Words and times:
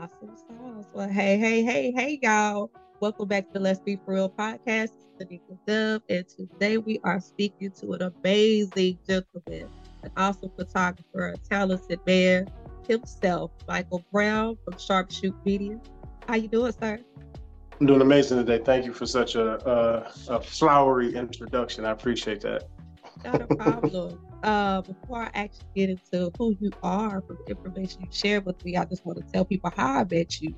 Awesome 0.00 0.34
sauce. 0.34 0.86
Well, 0.94 1.10
hey, 1.10 1.36
hey, 1.36 1.62
hey, 1.62 1.92
hey, 1.92 2.18
y'all. 2.22 2.70
Welcome 3.00 3.28
back 3.28 3.48
to 3.48 3.52
the 3.52 3.60
Let's 3.60 3.80
Be 3.80 3.96
For 3.96 4.14
Real 4.14 4.30
podcast. 4.30 4.92
It's 4.94 5.06
Tanika 5.20 5.58
Dove, 5.66 6.00
and 6.08 6.26
today 6.26 6.78
we 6.78 7.00
are 7.04 7.20
speaking 7.20 7.70
to 7.72 7.92
an 7.92 8.02
amazing 8.02 8.98
gentleman, 9.06 9.68
an 10.02 10.10
awesome 10.16 10.52
photographer, 10.56 11.34
a 11.34 11.36
talented 11.36 12.00
man 12.06 12.48
himself, 12.88 13.50
Michael 13.68 14.02
Brown 14.10 14.56
from 14.64 14.72
Sharpshoot 14.74 15.34
Media. 15.44 15.78
How 16.26 16.36
you 16.36 16.48
doing, 16.48 16.72
sir? 16.72 16.98
I'm 17.78 17.86
doing 17.86 18.00
amazing 18.00 18.38
today. 18.38 18.64
Thank 18.64 18.86
you 18.86 18.94
for 18.94 19.04
such 19.04 19.34
a, 19.34 19.56
a, 19.68 20.36
a 20.36 20.40
flowery 20.40 21.14
introduction. 21.14 21.84
I 21.84 21.90
appreciate 21.90 22.40
that. 22.40 22.68
Not 23.22 23.42
a 23.42 23.54
problem. 23.54 24.18
Uh, 24.42 24.82
before 24.82 25.22
I 25.22 25.30
actually 25.34 25.66
get 25.74 25.90
into 25.90 26.30
who 26.38 26.56
you 26.60 26.70
are 26.82 27.20
from 27.22 27.38
the 27.46 27.52
information 27.52 28.02
you 28.02 28.08
shared 28.10 28.46
with 28.46 28.64
me, 28.64 28.76
I 28.76 28.84
just 28.84 29.04
want 29.04 29.18
to 29.18 29.32
tell 29.32 29.44
people 29.44 29.70
how 29.76 30.00
I 30.00 30.04
met 30.04 30.40
you. 30.40 30.54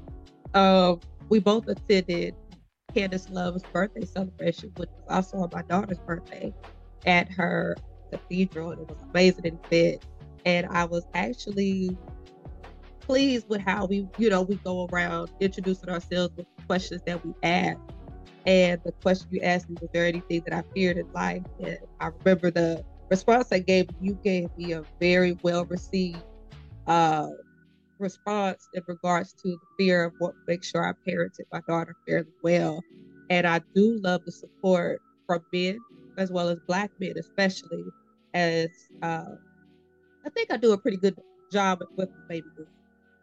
Um, 0.55 1.01
we 1.29 1.41
both 1.41 1.66
attended 1.69 2.34
Candace 2.95 3.29
Love's 3.30 3.62
birthday 3.73 4.05
celebration, 4.05 4.73
which 4.77 4.91
was 4.91 5.05
also 5.09 5.39
on 5.39 5.51
my 5.53 5.62
daughter's 5.62 5.98
birthday 5.98 6.53
at 7.06 7.30
her 7.33 7.77
cathedral, 8.11 8.73
and 8.73 8.83
it 8.83 8.89
was 8.89 8.98
amazing 9.11 9.47
event. 9.47 10.05
And 10.45 10.67
I 10.67 10.84
was 10.84 11.05
actually 11.14 11.97
pleased 13.01 13.48
with 13.48 13.61
how 13.61 13.87
we, 13.87 14.06
you 14.19 14.30
know, 14.30 14.42
we 14.42 14.56
go 14.56 14.89
around 14.92 15.30
introducing 15.41 15.89
ourselves 15.89 16.34
with 16.37 16.47
questions 16.67 17.03
that 17.06 17.25
we 17.25 17.33
ask. 17.42 17.78
And 18.45 18.80
the 18.84 18.92
question 18.92 19.28
you 19.30 19.41
asked 19.41 19.69
me 19.70 19.77
was 19.80 19.91
there 19.92 20.05
anything 20.05 20.42
that 20.47 20.53
I 20.53 20.62
feared 20.75 20.98
in 20.98 21.11
life? 21.12 21.42
And 21.61 21.78
I 22.01 22.11
remember 22.25 22.51
the 22.51 22.84
response 23.12 23.48
I 23.52 23.59
gave 23.59 23.91
you 24.01 24.15
gave 24.25 24.48
me 24.57 24.73
a 24.73 24.83
very 24.98 25.37
well 25.43 25.66
received 25.66 26.25
uh, 26.87 27.29
response 27.98 28.70
in 28.73 28.83
regards 28.89 29.34
to 29.34 29.51
the 29.51 29.66
fear 29.79 30.05
of 30.05 30.15
what 30.16 30.33
make 30.48 30.64
sure 30.64 30.83
I 30.83 30.95
parented 31.06 31.45
my 31.53 31.61
daughter 31.69 31.95
fairly 32.09 32.33
well. 32.42 32.83
And 33.28 33.47
I 33.47 33.61
do 33.75 34.01
love 34.03 34.25
the 34.25 34.33
support 34.33 35.03
from 35.27 35.45
men 35.53 35.78
as 36.17 36.31
well 36.31 36.48
as 36.48 36.59
black 36.67 36.91
men, 37.01 37.12
especially 37.19 37.84
as 38.33 38.69
uh, 39.03 39.33
I 40.25 40.31
think 40.31 40.51
I 40.51 40.56
do 40.56 40.73
a 40.73 40.79
pretty 40.79 40.97
good 40.97 41.20
job 41.53 41.81
with 41.98 42.08
the 42.08 42.23
baby. 42.31 42.47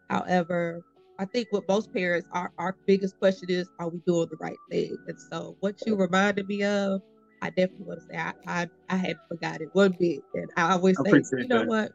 However, 0.08 0.82
I 1.18 1.24
think 1.24 1.48
what 1.50 1.68
most 1.68 1.92
parents, 1.92 2.28
our, 2.30 2.52
our 2.58 2.76
biggest 2.86 3.18
question 3.18 3.50
is, 3.50 3.68
are 3.80 3.88
we 3.88 3.98
doing 4.06 4.28
the 4.30 4.36
right 4.36 4.56
thing? 4.70 4.96
And 5.08 5.18
so 5.20 5.56
what 5.58 5.74
you 5.84 5.96
reminded 5.96 6.46
me 6.46 6.62
of 6.62 7.02
I 7.42 7.50
definitely 7.50 7.86
want 7.86 8.00
to 8.00 8.06
say 8.06 8.16
I, 8.18 8.32
I, 8.46 8.68
I 8.88 8.96
had 8.96 9.16
forgot 9.28 9.60
it 9.60 9.68
one 9.72 9.96
bit. 9.98 10.20
And 10.34 10.50
I 10.56 10.72
always 10.72 10.96
say, 10.98 11.22
you 11.38 11.48
know 11.48 11.60
that. 11.60 11.68
what? 11.68 11.92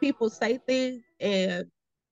People 0.00 0.30
say 0.30 0.58
things 0.66 1.02
and 1.20 1.66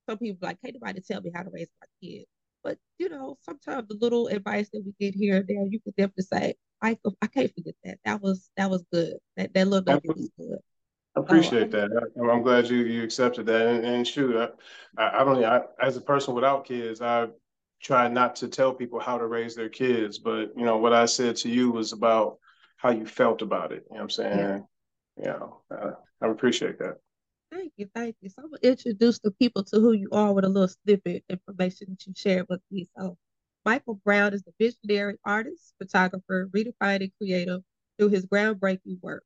some 0.08 0.18
people 0.18 0.46
like, 0.46 0.58
hey, 0.62 0.72
nobody 0.72 1.00
tell 1.00 1.20
me 1.20 1.30
how 1.34 1.42
to 1.42 1.50
raise 1.50 1.68
my 1.80 1.86
kid. 2.00 2.24
But 2.62 2.78
you 2.98 3.08
know, 3.08 3.38
sometimes 3.42 3.88
the 3.88 3.96
little 4.00 4.28
advice 4.28 4.68
that 4.72 4.82
we 4.84 4.92
get 5.00 5.14
here 5.14 5.36
and 5.36 5.46
there, 5.46 5.66
you 5.66 5.80
can 5.80 5.92
definitely 5.96 6.24
say, 6.24 6.54
I 6.82 6.98
I 7.22 7.26
can't 7.26 7.52
forget 7.54 7.74
that. 7.84 7.98
That 8.04 8.20
was 8.20 8.50
that 8.56 8.70
was 8.70 8.84
good. 8.92 9.14
That 9.36 9.54
that 9.54 9.68
little 9.68 9.84
nugget 9.84 10.16
was 10.16 10.30
good. 10.36 10.58
I 11.16 11.20
appreciate 11.20 11.74
oh, 11.74 11.88
that. 11.88 12.10
I, 12.20 12.34
am 12.34 12.42
glad 12.42 12.68
you 12.68 12.78
you 12.78 13.02
accepted 13.02 13.46
that. 13.46 13.66
And, 13.66 13.84
and 13.84 14.06
shoot, 14.06 14.36
I, 14.98 15.20
I 15.20 15.24
don't. 15.24 15.42
I, 15.44 15.62
as 15.80 15.96
a 15.96 16.00
person 16.00 16.34
without 16.34 16.66
kids, 16.66 17.00
I 17.00 17.28
try 17.82 18.08
not 18.08 18.36
to 18.36 18.48
tell 18.48 18.74
people 18.74 19.00
how 19.00 19.16
to 19.16 19.26
raise 19.26 19.54
their 19.54 19.68
kids. 19.68 20.18
But 20.18 20.50
you 20.56 20.64
know, 20.64 20.76
what 20.76 20.92
I 20.92 21.06
said 21.06 21.36
to 21.36 21.48
you 21.48 21.70
was 21.70 21.92
about 21.92 22.38
how 22.76 22.90
you 22.90 23.06
felt 23.06 23.42
about 23.42 23.72
it. 23.72 23.84
You 23.90 23.96
know 23.96 23.96
what 23.96 24.02
I'm 24.02 24.10
saying? 24.10 24.38
Yeah. 24.38 24.60
You 25.18 25.24
know, 25.24 25.60
I 25.70 26.26
appreciate 26.26 26.78
that. 26.78 26.98
Thank 27.50 27.72
you, 27.76 27.88
thank 27.94 28.16
you. 28.20 28.28
So 28.28 28.42
I'm 28.42 28.50
gonna 28.50 28.58
introduce 28.62 29.18
the 29.20 29.30
people 29.30 29.64
to 29.64 29.80
who 29.80 29.92
you 29.92 30.08
are 30.12 30.32
with 30.32 30.44
a 30.44 30.48
little 30.48 30.68
snippet 30.68 31.24
information 31.30 31.86
that 31.90 32.06
you 32.06 32.12
shared 32.14 32.46
with 32.48 32.60
me. 32.70 32.86
So 32.98 33.16
Michael 33.64 34.00
Brown 34.04 34.34
is 34.34 34.42
the 34.42 34.52
visionary 34.58 35.16
artist, 35.24 35.74
photographer, 35.78 36.50
redefining 36.54 37.12
creative 37.18 37.62
through 37.98 38.10
his 38.10 38.26
groundbreaking 38.26 39.00
work. 39.00 39.24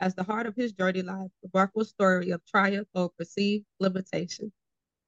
As 0.00 0.14
the 0.14 0.24
heart 0.24 0.46
of 0.46 0.56
his 0.56 0.72
journey 0.72 1.02
lies, 1.02 1.30
the 1.42 1.50
remarkable 1.52 1.84
story 1.84 2.30
of 2.30 2.44
triumph 2.46 2.88
over 2.94 3.12
perceived 3.18 3.64
limitation. 3.78 4.52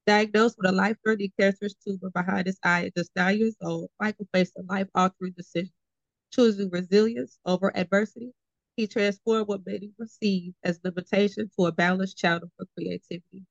Diagnosed 0.07 0.57
with 0.57 0.69
a 0.69 0.73
life-threatening 0.73 1.31
cancerous 1.39 1.75
tumor 1.75 2.09
behind 2.13 2.47
his 2.47 2.59
eye 2.63 2.85
at 2.85 2.95
just 2.95 3.11
nine 3.15 3.37
years 3.37 3.55
old, 3.61 3.89
Michael 3.99 4.27
faced 4.33 4.53
a 4.57 4.63
life-altering 4.63 5.33
decision 5.37 5.73
choosing 6.31 6.69
resilience 6.69 7.39
over 7.45 7.75
adversity. 7.77 8.33
He 8.75 8.87
transformed 8.87 9.47
what 9.47 9.65
many 9.65 9.89
perceive 9.97 10.55
as 10.63 10.79
limitation 10.83 11.49
to 11.57 11.65
a 11.67 11.71
balanced 11.71 12.17
channel 12.17 12.51
for 12.57 12.65
creativity. 12.77 13.45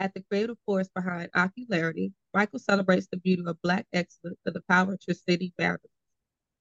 At 0.00 0.14
the 0.14 0.22
creative 0.22 0.58
force 0.66 0.88
behind 0.88 1.30
Ocularity, 1.34 2.12
Michael 2.34 2.58
celebrates 2.60 3.06
the 3.08 3.16
beauty 3.16 3.42
of 3.46 3.62
Black 3.62 3.86
excellence 3.92 4.40
and 4.44 4.54
the 4.54 4.62
power 4.68 4.94
of 4.94 5.00
transcending 5.00 5.52
boundaries. 5.58 5.90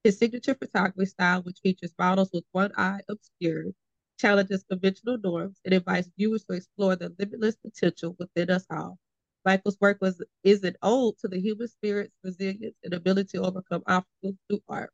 His 0.03 0.17
signature 0.17 0.56
photography 0.56 1.06
style, 1.06 1.41
which 1.44 1.59
features 1.59 1.94
models 2.00 2.31
with 2.31 2.45
one 2.53 2.72
eye 2.78 3.01
obscured, 3.09 3.75
challenges 4.17 4.63
conventional 4.63 5.17
norms 5.17 5.59
and 5.66 5.73
invites 5.73 6.09
viewers 6.17 6.45
to 6.45 6.53
explore 6.53 6.95
the 6.95 7.13
limitless 7.19 7.57
potential 7.57 8.16
within 8.19 8.50
us 8.50 8.66
all. 8.69 9.00
Michael's 9.45 9.78
work 9.81 10.00
was 10.01 10.23
is 10.44 10.63
an 10.63 10.78
ode 10.81 11.17
to 11.19 11.28
the 11.28 11.39
human 11.41 11.67
spirit's 11.67 12.16
resilience 12.23 12.78
and 12.83 12.94
ability 12.94 13.38
to 13.38 13.44
overcome 13.44 13.83
obstacles 13.88 14.35
through 14.47 14.63
art. 14.69 14.94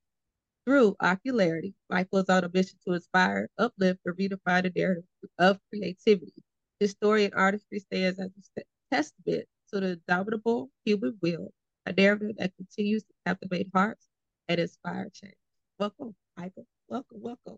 Through 0.70 0.98
Ocularity, 1.02 1.74
Michael 1.90 2.20
is 2.20 2.30
on 2.30 2.44
a 2.44 2.50
mission 2.54 2.78
to 2.86 2.94
inspire, 2.94 3.50
uplift, 3.58 4.02
and 4.06 4.16
redefine 4.16 4.62
the 4.62 4.72
narrative 4.76 5.04
of 5.40 5.58
creativity. 5.68 6.44
His 6.80 6.92
story 6.92 7.26
and 7.26 7.34
artistry 7.34 7.80
stands 7.80 8.20
as 8.20 8.30
a 8.56 8.62
testament 8.92 9.48
to 9.74 9.80
the 9.80 9.88
indomitable 9.94 10.70
human 10.86 11.18
will, 11.24 11.52
a 11.88 11.94
narrative 11.94 12.36
that 12.38 12.56
continues 12.56 13.02
to 13.02 13.14
captivate 13.26 13.70
hearts 13.74 14.06
and 14.48 14.60
inspire 14.60 15.10
change. 15.12 15.34
Welcome, 15.80 16.14
Michael. 16.38 16.68
Welcome, 16.88 17.20
welcome. 17.20 17.58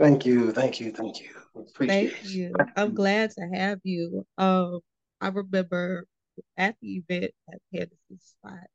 Thank 0.00 0.26
you, 0.26 0.50
thank 0.50 0.80
you, 0.80 0.90
thank 0.90 1.20
you. 1.20 1.30
Appreciate 1.54 2.12
thank 2.12 2.34
you. 2.34 2.54
I'm 2.76 2.92
glad 2.92 3.30
to 3.38 3.42
have 3.54 3.78
you. 3.84 4.26
Um, 4.36 4.80
I 5.20 5.28
remember 5.28 6.08
at 6.56 6.74
the 6.82 7.04
event 7.08 7.30
at 7.52 7.60
Candace's 7.72 8.34
spot, 8.36 8.66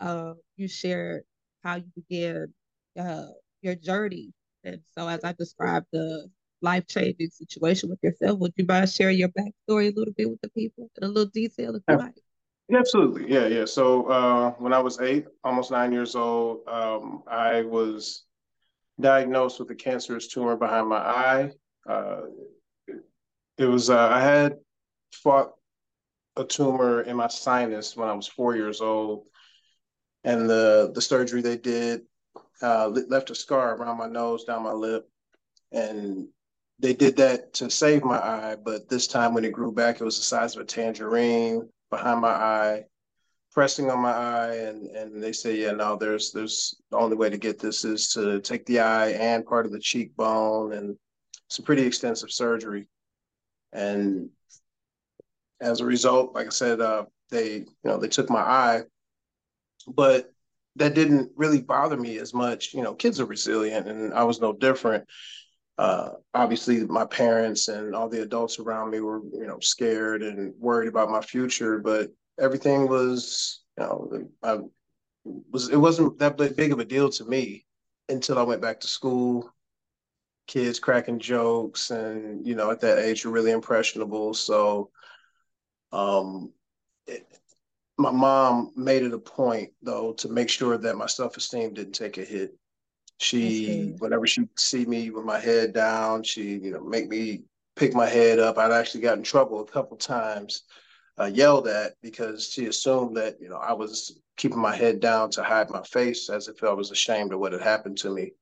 uh, 0.00 0.34
you 0.58 0.68
shared 0.68 1.22
how 1.64 1.76
you 1.76 1.90
began 1.96 2.52
uh, 2.98 3.26
your 3.62 3.74
journey. 3.74 4.32
And 4.64 4.80
so, 4.96 5.08
as 5.08 5.22
I 5.24 5.32
described 5.32 5.86
the 5.92 6.28
life 6.62 6.86
changing 6.88 7.30
situation 7.30 7.90
with 7.90 7.98
yourself, 8.02 8.38
would 8.38 8.52
you 8.56 8.66
mind 8.66 8.90
sharing 8.90 9.18
your 9.18 9.28
backstory 9.28 9.92
a 9.92 9.94
little 9.96 10.14
bit 10.16 10.28
with 10.28 10.40
the 10.40 10.50
people 10.50 10.90
in 10.96 11.04
a 11.04 11.08
little 11.08 11.30
detail 11.32 11.74
if 11.74 11.82
you 11.88 11.96
like? 11.96 12.14
Absolutely. 12.74 13.32
Yeah, 13.32 13.46
yeah. 13.46 13.64
So 13.64 14.06
uh, 14.06 14.50
when 14.58 14.72
I 14.72 14.80
was 14.80 15.00
eight, 15.00 15.26
almost 15.44 15.70
nine 15.70 15.92
years 15.92 16.16
old, 16.16 16.66
um, 16.66 17.22
I 17.28 17.62
was 17.62 18.24
diagnosed 19.00 19.60
with 19.60 19.70
a 19.70 19.74
cancerous 19.74 20.26
tumor 20.26 20.56
behind 20.56 20.88
my 20.88 20.98
eye. 20.98 21.52
Uh, 21.88 22.22
it 23.58 23.66
was, 23.66 23.88
uh, 23.88 24.08
I 24.08 24.20
had 24.20 24.56
fought 25.12 25.52
a 26.36 26.44
tumor 26.44 27.02
in 27.02 27.16
my 27.16 27.28
sinus 27.28 27.96
when 27.96 28.08
I 28.08 28.12
was 28.14 28.26
four 28.26 28.56
years 28.56 28.80
old. 28.80 29.26
And 30.24 30.50
the, 30.50 30.90
the 30.92 31.00
surgery 31.00 31.42
they 31.42 31.56
did 31.56 32.02
uh, 32.62 32.88
left 32.88 33.30
a 33.30 33.34
scar 33.34 33.76
around 33.76 33.98
my 33.98 34.08
nose, 34.08 34.44
down 34.44 34.62
my 34.62 34.72
lip, 34.72 35.08
and 35.72 36.28
they 36.78 36.92
did 36.92 37.16
that 37.16 37.52
to 37.54 37.70
save 37.70 38.04
my 38.04 38.18
eye. 38.18 38.56
But 38.62 38.88
this 38.88 39.06
time, 39.06 39.34
when 39.34 39.44
it 39.44 39.52
grew 39.52 39.72
back, 39.72 40.00
it 40.00 40.04
was 40.04 40.16
the 40.16 40.24
size 40.24 40.56
of 40.56 40.62
a 40.62 40.64
tangerine 40.64 41.68
behind 41.90 42.20
my 42.20 42.30
eye, 42.30 42.84
pressing 43.52 43.90
on 43.90 44.00
my 44.00 44.12
eye, 44.12 44.54
and 44.56 44.86
and 44.88 45.22
they 45.22 45.32
say, 45.32 45.56
yeah, 45.56 45.72
no, 45.72 45.96
there's 45.96 46.32
there's 46.32 46.76
the 46.90 46.96
only 46.96 47.16
way 47.16 47.30
to 47.30 47.38
get 47.38 47.58
this 47.58 47.84
is 47.84 48.08
to 48.10 48.40
take 48.40 48.66
the 48.66 48.80
eye 48.80 49.10
and 49.10 49.46
part 49.46 49.66
of 49.66 49.72
the 49.72 49.80
cheekbone, 49.80 50.72
and 50.72 50.96
some 51.48 51.64
pretty 51.64 51.86
extensive 51.86 52.30
surgery. 52.30 52.86
And 53.72 54.30
as 55.60 55.80
a 55.80 55.84
result, 55.84 56.34
like 56.34 56.46
I 56.46 56.50
said, 56.50 56.80
uh, 56.80 57.04
they 57.30 57.56
you 57.56 57.66
know 57.84 57.98
they 57.98 58.08
took 58.08 58.30
my 58.30 58.40
eye, 58.40 58.82
but 59.88 60.32
that 60.76 60.94
didn't 60.94 61.32
really 61.36 61.60
bother 61.60 61.96
me 61.96 62.18
as 62.18 62.32
much. 62.32 62.74
You 62.74 62.82
know, 62.82 62.94
kids 62.94 63.20
are 63.20 63.26
resilient, 63.26 63.88
and 63.88 64.14
I 64.14 64.24
was 64.24 64.40
no 64.40 64.52
different. 64.52 65.04
Uh, 65.78 66.10
obviously, 66.32 66.84
my 66.86 67.04
parents 67.04 67.68
and 67.68 67.94
all 67.94 68.08
the 68.08 68.22
adults 68.22 68.58
around 68.58 68.90
me 68.90 69.00
were, 69.00 69.20
you 69.32 69.46
know, 69.46 69.58
scared 69.60 70.22
and 70.22 70.54
worried 70.58 70.88
about 70.88 71.10
my 71.10 71.20
future. 71.20 71.78
But 71.78 72.10
everything 72.40 72.88
was, 72.88 73.62
you 73.78 73.84
know, 73.84 74.28
I 74.42 74.58
was 75.24 75.68
it 75.68 75.76
wasn't 75.76 76.18
that 76.18 76.36
big 76.36 76.72
of 76.72 76.78
a 76.78 76.84
deal 76.84 77.10
to 77.10 77.24
me 77.24 77.66
until 78.08 78.38
I 78.38 78.42
went 78.42 78.62
back 78.62 78.80
to 78.80 78.88
school. 78.88 79.52
Kids 80.46 80.78
cracking 80.78 81.18
jokes, 81.18 81.90
and 81.90 82.46
you 82.46 82.54
know, 82.54 82.70
at 82.70 82.80
that 82.80 83.00
age, 83.00 83.24
you're 83.24 83.32
really 83.32 83.50
impressionable. 83.50 84.32
So, 84.32 84.90
um, 85.92 86.52
it, 87.06 87.26
my 87.98 88.10
mom 88.10 88.72
made 88.76 89.02
it 89.02 89.14
a 89.14 89.18
point 89.18 89.72
though 89.82 90.12
to 90.14 90.28
make 90.28 90.48
sure 90.48 90.76
that 90.76 90.96
my 90.96 91.06
self-esteem 91.06 91.74
didn't 91.74 91.94
take 91.94 92.18
a 92.18 92.24
hit. 92.24 92.54
She 93.18 93.94
whenever 93.98 94.26
she 94.26 94.42
see 94.56 94.84
me 94.84 95.10
with 95.10 95.24
my 95.24 95.38
head 95.38 95.72
down 95.72 96.22
she 96.22 96.58
you 96.58 96.70
know 96.70 96.80
make 96.80 97.08
me 97.08 97.44
pick 97.74 97.94
my 97.94 98.06
head 98.06 98.38
up. 98.38 98.58
I'd 98.58 98.72
actually 98.72 99.00
got 99.02 99.18
in 99.18 99.24
trouble 99.24 99.60
a 99.60 99.66
couple 99.66 99.96
times 99.96 100.64
uh, 101.18 101.30
yelled 101.32 101.68
at 101.68 101.94
because 102.02 102.48
she 102.48 102.66
assumed 102.66 103.16
that 103.16 103.40
you 103.40 103.48
know 103.48 103.56
I 103.56 103.72
was 103.72 104.20
keeping 104.36 104.58
my 104.58 104.76
head 104.76 105.00
down 105.00 105.30
to 105.30 105.42
hide 105.42 105.70
my 105.70 105.82
face 105.82 106.28
as 106.28 106.48
if 106.48 106.62
I 106.62 106.72
was 106.72 106.90
ashamed 106.90 107.32
of 107.32 107.40
what 107.40 107.52
had 107.52 107.62
happened 107.62 107.96
to 107.98 108.10
me. 108.10 108.32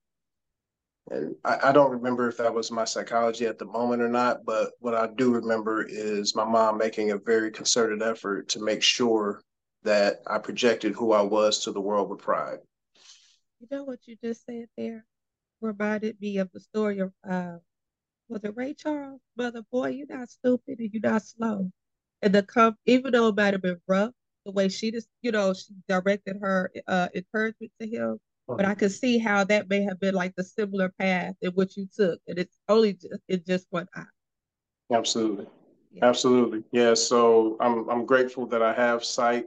And 1.10 1.34
I, 1.44 1.68
I, 1.68 1.72
don't 1.72 1.90
remember 1.90 2.28
if 2.28 2.38
that 2.38 2.54
was 2.54 2.70
my 2.70 2.84
psychology 2.84 3.46
at 3.46 3.58
the 3.58 3.66
moment 3.66 4.00
or 4.00 4.08
not, 4.08 4.44
but 4.46 4.70
what 4.80 4.94
I 4.94 5.08
do 5.16 5.34
remember 5.34 5.84
is 5.86 6.34
my 6.34 6.44
mom 6.44 6.78
making 6.78 7.10
a 7.10 7.18
very 7.18 7.50
concerted 7.50 8.02
effort 8.02 8.48
to 8.50 8.64
make 8.64 8.82
sure 8.82 9.42
that 9.82 10.22
I 10.26 10.38
projected 10.38 10.94
who 10.94 11.12
I 11.12 11.20
was 11.20 11.62
to 11.64 11.72
the 11.72 11.80
world 11.80 12.08
with 12.08 12.20
pride. 12.20 12.58
You 13.60 13.68
know 13.70 13.84
what 13.84 14.00
you 14.06 14.16
just 14.22 14.46
said 14.46 14.66
there 14.78 15.04
reminded 15.60 16.20
me 16.20 16.38
of 16.38 16.50
the 16.52 16.60
story 16.60 17.00
of 17.00 17.12
uh, 17.28 17.56
was 18.28 18.42
it 18.44 18.56
Ray 18.56 18.74
Charles? 18.74 19.20
Mother, 19.36 19.62
boy, 19.70 19.88
you're 19.90 20.06
not 20.08 20.30
stupid 20.30 20.78
and 20.78 20.90
you're 20.92 21.10
not 21.10 21.22
slow. 21.22 21.70
And 22.22 22.34
the 22.34 22.42
come, 22.42 22.76
even 22.86 23.12
though 23.12 23.28
it 23.28 23.36
might 23.36 23.52
have 23.52 23.62
been 23.62 23.80
rough, 23.86 24.12
the 24.46 24.52
way 24.52 24.68
she 24.68 24.90
just, 24.90 25.08
you 25.22 25.32
know, 25.32 25.52
she 25.52 25.74
directed 25.88 26.38
her 26.40 26.70
uh, 26.86 27.08
encouragement 27.14 27.72
to 27.80 27.86
him, 27.86 28.18
but 28.46 28.64
I 28.64 28.74
could 28.74 28.92
see 28.92 29.18
how 29.18 29.44
that 29.44 29.68
may 29.68 29.82
have 29.82 30.00
been 30.00 30.14
like 30.14 30.34
the 30.36 30.44
similar 30.44 30.92
path 30.98 31.34
in 31.40 31.52
which 31.52 31.76
you 31.76 31.88
took, 31.94 32.20
and 32.28 32.38
it's 32.38 32.56
only 32.68 32.94
just, 32.94 33.20
it 33.28 33.46
just 33.46 33.66
went 33.70 33.88
out. 33.96 34.06
Absolutely, 34.92 35.46
yeah. 35.92 36.04
absolutely, 36.04 36.62
yeah. 36.72 36.94
So 36.94 37.56
I'm 37.60 37.88
I'm 37.88 38.04
grateful 38.06 38.46
that 38.46 38.62
I 38.62 38.74
have 38.74 39.04
sight. 39.04 39.46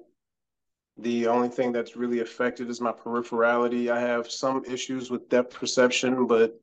The 0.97 1.27
only 1.27 1.49
thing 1.49 1.71
that's 1.71 1.95
really 1.95 2.21
affected 2.21 2.69
is 2.69 2.81
my 2.81 2.91
peripherality. 2.91 3.91
I 3.91 3.99
have 3.99 4.31
some 4.31 4.65
issues 4.65 5.11
with 5.11 5.29
depth 5.29 5.53
perception, 5.53 6.25
but 6.25 6.59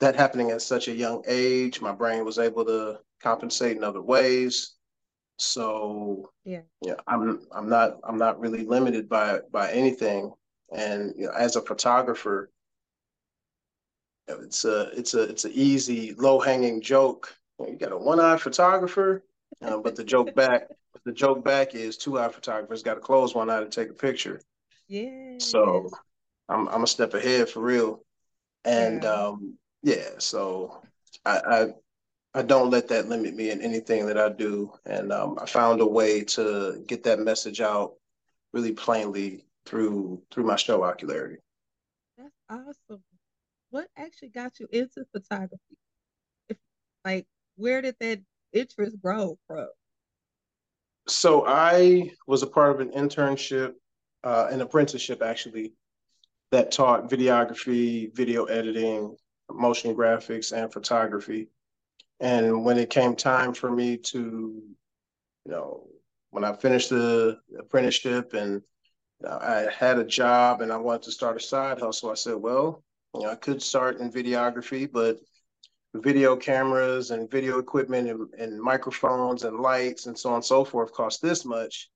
that 0.00 0.14
happening 0.14 0.50
at 0.50 0.60
such 0.60 0.88
a 0.88 0.94
young 0.94 1.22
age, 1.26 1.80
my 1.80 1.92
brain 1.92 2.24
was 2.24 2.38
able 2.38 2.66
to 2.66 2.98
compensate 3.22 3.78
in 3.78 3.84
other 3.84 4.02
ways. 4.02 4.74
So 5.38 6.30
yeah, 6.44 6.62
yeah, 6.82 6.96
I'm 7.06 7.46
I'm 7.52 7.68
not 7.68 7.98
I'm 8.04 8.18
not 8.18 8.38
really 8.40 8.64
limited 8.64 9.08
by 9.08 9.40
by 9.50 9.70
anything. 9.72 10.32
And 10.72 11.14
you 11.16 11.26
know, 11.26 11.32
as 11.32 11.56
a 11.56 11.62
photographer, 11.62 12.50
it's 14.28 14.64
a 14.64 14.90
it's 14.96 15.14
a 15.14 15.22
it's 15.22 15.44
an 15.44 15.52
easy 15.54 16.14
low 16.14 16.40
hanging 16.40 16.80
joke. 16.80 17.36
You, 17.58 17.66
know, 17.66 17.72
you 17.72 17.78
got 17.78 17.92
a 17.92 17.96
one 17.96 18.20
eye 18.20 18.36
photographer, 18.36 19.24
uh, 19.62 19.78
but 19.78 19.96
the 19.96 20.04
joke 20.04 20.34
back 20.36 20.68
the 21.04 21.12
joke 21.12 21.44
back 21.44 21.74
is 21.74 21.96
two 21.96 22.18
eye 22.18 22.28
photographers 22.28 22.82
got 22.82 22.94
to 22.94 23.00
close 23.00 23.34
one 23.34 23.50
eye 23.50 23.60
to 23.60 23.68
take 23.68 23.90
a 23.90 23.94
picture. 23.94 24.40
Yeah. 24.88 25.36
So 25.38 25.90
I'm 26.48 26.68
I'm 26.68 26.82
a 26.82 26.88
step 26.88 27.14
ahead 27.14 27.48
for 27.48 27.60
real, 27.60 28.00
and 28.64 29.02
yeah. 29.02 29.10
um 29.10 29.58
yeah. 29.82 30.10
So 30.18 30.82
I, 31.24 31.38
I 32.34 32.40
I 32.40 32.42
don't 32.42 32.70
let 32.70 32.88
that 32.88 33.08
limit 33.08 33.34
me 33.34 33.50
in 33.50 33.62
anything 33.62 34.06
that 34.06 34.18
I 34.18 34.28
do, 34.28 34.72
and 34.84 35.10
um, 35.10 35.38
I 35.40 35.46
found 35.46 35.80
a 35.80 35.86
way 35.86 36.22
to 36.24 36.84
get 36.86 37.04
that 37.04 37.18
message 37.18 37.62
out 37.62 37.94
really 38.52 38.72
plainly 38.72 39.45
through 39.66 40.22
through 40.30 40.44
my 40.44 40.56
show 40.56 40.82
Ocularity. 40.82 41.36
That's 42.16 42.34
awesome. 42.48 43.02
What 43.70 43.88
actually 43.96 44.30
got 44.30 44.58
you 44.58 44.68
into 44.72 45.04
photography? 45.12 45.76
If, 46.48 46.56
like, 47.04 47.26
where 47.56 47.82
did 47.82 47.96
that 48.00 48.20
interest 48.52 48.96
grow 49.02 49.38
from? 49.46 49.68
So 51.08 51.46
I 51.46 52.10
was 52.26 52.42
a 52.42 52.46
part 52.46 52.70
of 52.70 52.80
an 52.80 52.90
internship, 52.92 53.72
uh, 54.24 54.48
an 54.50 54.60
apprenticeship 54.60 55.22
actually, 55.22 55.74
that 56.52 56.72
taught 56.72 57.10
videography, 57.10 58.14
video 58.14 58.44
editing, 58.44 59.16
motion 59.50 59.94
graphics, 59.94 60.56
and 60.56 60.72
photography. 60.72 61.48
And 62.20 62.64
when 62.64 62.78
it 62.78 62.90
came 62.90 63.14
time 63.14 63.52
for 63.52 63.70
me 63.70 63.98
to, 63.98 64.62
you 65.44 65.50
know, 65.50 65.86
when 66.30 66.44
I 66.44 66.54
finished 66.54 66.90
the 66.90 67.38
apprenticeship 67.58 68.32
and 68.32 68.62
I 69.24 69.68
had 69.76 69.98
a 69.98 70.04
job 70.04 70.60
and 70.60 70.72
I 70.72 70.76
wanted 70.76 71.02
to 71.04 71.12
start 71.12 71.36
a 71.36 71.40
side 71.40 71.80
hustle. 71.80 72.10
I 72.10 72.14
said, 72.14 72.36
well, 72.36 72.82
you 73.14 73.22
know, 73.22 73.30
I 73.30 73.34
could 73.36 73.62
start 73.62 73.98
in 74.00 74.10
videography, 74.10 74.90
but 74.90 75.18
video 75.94 76.36
cameras 76.36 77.10
and 77.10 77.30
video 77.30 77.58
equipment 77.58 78.08
and, 78.08 78.28
and 78.38 78.60
microphones 78.60 79.44
and 79.44 79.58
lights 79.58 80.06
and 80.06 80.18
so 80.18 80.30
on 80.30 80.36
and 80.36 80.44
so 80.44 80.64
forth 80.64 80.92
cost 80.92 81.22
this 81.22 81.44
much. 81.44 81.88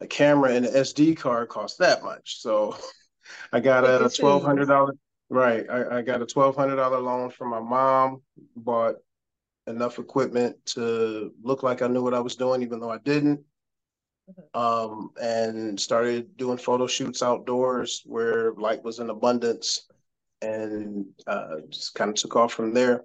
A 0.00 0.06
camera 0.06 0.52
and 0.52 0.66
an 0.66 0.74
SD 0.74 1.16
card 1.16 1.48
cost 1.48 1.78
that 1.78 2.02
much. 2.02 2.40
So 2.40 2.76
I 3.52 3.60
got 3.60 3.84
a 3.84 4.08
twelve 4.08 4.44
hundred 4.44 4.68
dollar 4.68 4.94
right. 5.28 5.66
I, 5.68 5.98
I 5.98 6.02
got 6.02 6.22
a 6.22 6.26
twelve 6.26 6.56
hundred 6.56 6.76
dollar 6.76 7.00
loan 7.00 7.30
from 7.30 7.50
my 7.50 7.60
mom, 7.60 8.22
bought 8.56 8.96
enough 9.66 9.98
equipment 9.98 10.56
to 10.66 11.32
look 11.42 11.62
like 11.62 11.82
I 11.82 11.88
knew 11.88 12.02
what 12.02 12.14
I 12.14 12.20
was 12.20 12.36
doing, 12.36 12.62
even 12.62 12.80
though 12.80 12.90
I 12.90 12.98
didn't 12.98 13.40
um, 14.54 15.10
and 15.20 15.78
started 15.78 16.36
doing 16.36 16.58
photo 16.58 16.86
shoots 16.86 17.22
outdoors 17.22 18.02
where 18.04 18.52
light 18.54 18.82
was 18.82 18.98
in 18.98 19.10
abundance 19.10 19.86
and 20.42 21.06
uh, 21.26 21.56
just 21.68 21.94
kind 21.94 22.10
of 22.10 22.16
took 22.16 22.36
off 22.36 22.52
from 22.52 22.72
there. 22.72 23.04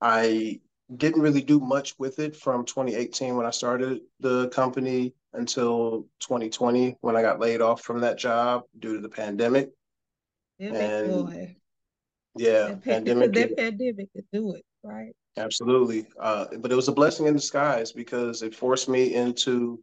I 0.00 0.60
didn't 0.96 1.22
really 1.22 1.42
do 1.42 1.60
much 1.60 1.94
with 1.98 2.18
it 2.18 2.36
from 2.36 2.64
2018 2.64 3.36
when 3.36 3.46
I 3.46 3.50
started 3.50 4.00
the 4.20 4.48
company 4.48 5.14
until 5.32 6.06
2020 6.20 6.96
when 7.00 7.16
I 7.16 7.22
got 7.22 7.40
laid 7.40 7.60
off 7.60 7.82
from 7.82 8.00
that 8.00 8.18
job 8.18 8.62
due 8.78 8.94
to 8.94 9.00
the 9.00 9.08
pandemic. 9.08 9.70
and 10.58 11.10
boy. 11.10 11.56
yeah, 12.36 12.68
that 12.68 12.84
pandemic. 12.84 13.32
That 13.32 13.56
pandemic 13.56 14.12
could 14.12 14.26
do 14.32 14.54
it, 14.54 14.64
right? 14.82 15.14
Absolutely. 15.36 16.06
Uh, 16.18 16.46
but 16.58 16.72
it 16.72 16.74
was 16.74 16.88
a 16.88 16.92
blessing 16.92 17.26
in 17.26 17.34
disguise 17.34 17.92
because 17.92 18.42
it 18.42 18.54
forced 18.54 18.88
me 18.88 19.14
into 19.14 19.80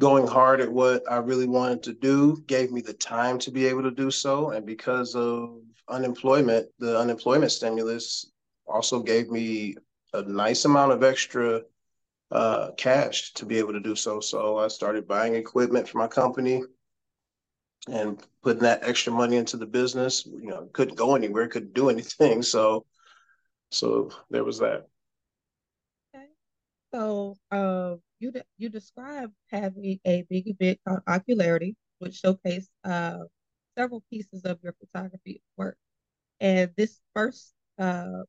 going 0.00 0.26
hard 0.26 0.60
at 0.60 0.70
what 0.70 1.02
I 1.10 1.16
really 1.18 1.46
wanted 1.46 1.82
to 1.84 1.92
do 1.92 2.42
gave 2.46 2.72
me 2.72 2.80
the 2.80 2.92
time 2.92 3.38
to 3.40 3.50
be 3.50 3.66
able 3.66 3.82
to 3.82 3.90
do 3.90 4.10
so. 4.10 4.50
And 4.50 4.66
because 4.66 5.14
of 5.14 5.60
unemployment, 5.88 6.68
the 6.78 6.98
unemployment 6.98 7.52
stimulus 7.52 8.30
also 8.66 9.00
gave 9.00 9.30
me 9.30 9.76
a 10.12 10.22
nice 10.22 10.64
amount 10.64 10.92
of 10.92 11.02
extra 11.04 11.62
uh, 12.30 12.70
cash 12.76 13.32
to 13.34 13.46
be 13.46 13.58
able 13.58 13.72
to 13.72 13.80
do 13.80 13.94
so. 13.94 14.20
So 14.20 14.58
I 14.58 14.68
started 14.68 15.06
buying 15.06 15.34
equipment 15.34 15.88
for 15.88 15.98
my 15.98 16.08
company 16.08 16.62
and 17.88 18.20
putting 18.42 18.62
that 18.62 18.82
extra 18.82 19.12
money 19.12 19.36
into 19.36 19.56
the 19.56 19.66
business. 19.66 20.26
You 20.26 20.48
know, 20.48 20.68
couldn't 20.72 20.96
go 20.96 21.14
anywhere, 21.14 21.48
couldn't 21.48 21.74
do 21.74 21.90
anything. 21.90 22.42
So, 22.54 22.86
so 23.70 24.10
there 24.30 24.44
was 24.44 24.58
that. 24.58 24.86
Okay. 26.14 26.26
So, 26.92 27.36
uh, 27.50 27.96
you 28.18 28.30
de- 28.30 28.44
you 28.58 28.68
described 28.68 29.32
having 29.50 30.00
a 30.04 30.22
big 30.28 30.48
event 30.48 30.78
called 30.86 31.00
Ocularity, 31.08 31.76
which 31.98 32.22
showcased 32.22 32.68
uh, 32.84 33.18
several 33.76 34.02
pieces 34.10 34.44
of 34.44 34.58
your 34.62 34.74
photography 34.74 35.42
work. 35.56 35.76
And 36.40 36.70
this 36.76 37.00
first 37.14 37.52
uh, 37.78 38.22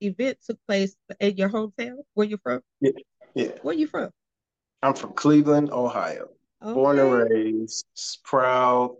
event 0.00 0.38
took 0.44 0.58
place 0.66 0.96
in 1.20 1.36
your 1.36 1.48
hometown. 1.48 1.96
Where 2.14 2.26
you 2.26 2.38
from? 2.42 2.60
Yeah, 2.80 2.92
yeah. 3.34 3.52
Where 3.62 3.74
you 3.74 3.86
from? 3.86 4.10
I'm 4.82 4.94
from 4.94 5.12
Cleveland, 5.12 5.70
Ohio. 5.70 6.28
Okay. 6.62 6.74
Born 6.74 6.98
and 6.98 7.12
raised, 7.12 7.86
proud. 8.24 8.96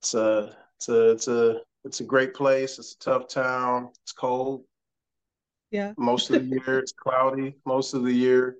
It's 0.00 0.14
a 0.14 0.56
it's 0.76 0.88
a 0.88 1.10
it's 1.10 1.28
a 1.28 1.60
it's 1.84 2.00
a 2.00 2.04
great 2.04 2.34
place. 2.34 2.78
It's 2.78 2.94
a 2.94 2.98
tough 2.98 3.28
town. 3.28 3.90
It's 4.02 4.12
cold. 4.12 4.64
Yeah. 5.70 5.92
Most 5.96 6.30
of 6.30 6.42
the 6.42 6.48
year 6.48 6.78
it's 6.78 6.92
cloudy. 6.92 7.54
Most 7.64 7.94
of 7.94 8.02
the 8.02 8.12
year 8.12 8.56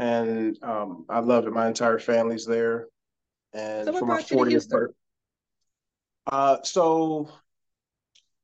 and 0.00 0.58
um, 0.62 1.04
I 1.10 1.20
love 1.20 1.46
it. 1.46 1.52
My 1.52 1.68
entire 1.68 1.98
family's 1.98 2.46
there, 2.46 2.86
and 3.52 3.84
so 3.84 3.98
for 3.98 4.06
my 4.06 4.22
40th 4.22 4.68
birthday. 4.70 4.94
Uh, 6.26 6.56
so, 6.62 7.30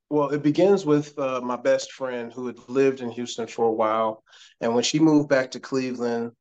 well, 0.09 0.29
it 0.29 0.43
begins 0.43 0.85
with 0.85 1.17
uh, 1.17 1.41
my 1.41 1.55
best 1.55 1.91
friend 1.93 2.31
who 2.31 2.45
had 2.45 2.57
lived 2.67 3.01
in 3.01 3.09
Houston 3.09 3.47
for 3.47 3.65
a 3.65 3.71
while, 3.71 4.23
and 4.61 4.75
when 4.75 4.83
she 4.83 4.99
moved 4.99 5.29
back 5.29 5.49
to 5.51 5.59
Cleveland, 5.59 6.31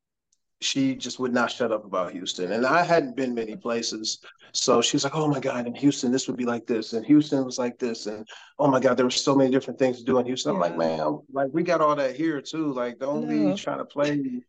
she 0.61 0.95
just 0.95 1.19
would 1.19 1.33
not 1.33 1.51
shut 1.51 1.73
up 1.73 1.87
about 1.87 2.13
Houston. 2.13 2.53
And 2.53 2.67
I 2.67 2.83
hadn't 2.83 3.17
been 3.17 3.35
many 3.35 3.57
places. 3.57 4.19
So 4.53 4.83
she's 4.83 5.05
like, 5.05 5.15
oh 5.15 5.29
my 5.29 5.41
God, 5.41 5.67
in 5.67 5.75
Houston, 5.75 6.11
this 6.11 6.27
would 6.29 6.37
be 6.37 6.47
like 6.47 6.67
this. 6.67 6.95
And 6.95 7.05
Houston 7.05 7.45
was 7.45 7.59
like 7.59 7.79
this. 7.79 8.07
And 8.07 8.27
oh 8.59 8.67
my 8.67 8.81
God, 8.81 8.97
there 8.97 9.05
were 9.05 9.11
so 9.11 9.35
many 9.35 9.51
different 9.51 9.79
things 9.79 9.99
to 9.99 10.05
do 10.05 10.19
in 10.19 10.25
Houston. 10.25 10.53
Yeah. 10.53 10.57
I'm 10.57 10.61
like, 10.63 10.79
man, 10.79 11.21
like 11.31 11.49
we 11.53 11.63
got 11.63 11.83
all 11.83 11.95
that 11.97 12.17
here 12.17 12.41
too. 12.41 12.73
Like, 12.73 12.99
don't 12.99 13.29
no. 13.29 13.53
be 13.53 13.61
trying 13.61 13.79
to 13.79 13.85
play 13.85 14.43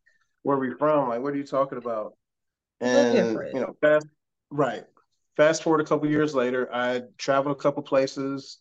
where 0.44 0.58
we 0.58 0.74
from? 0.74 1.10
Like, 1.10 1.22
what 1.22 1.34
are 1.34 1.38
you 1.38 1.46
talking 1.46 1.78
about? 1.78 2.14
And 2.80 3.38
you 3.54 3.60
know, 3.60 3.76
fast 3.82 4.08
right. 4.50 4.84
Fast 5.36 5.64
forward 5.64 5.82
a 5.82 5.86
couple 5.86 6.10
years 6.10 6.34
later, 6.34 6.68
I 6.74 7.04
traveled 7.18 7.56
a 7.56 7.60
couple 7.60 7.84
places, 7.84 8.60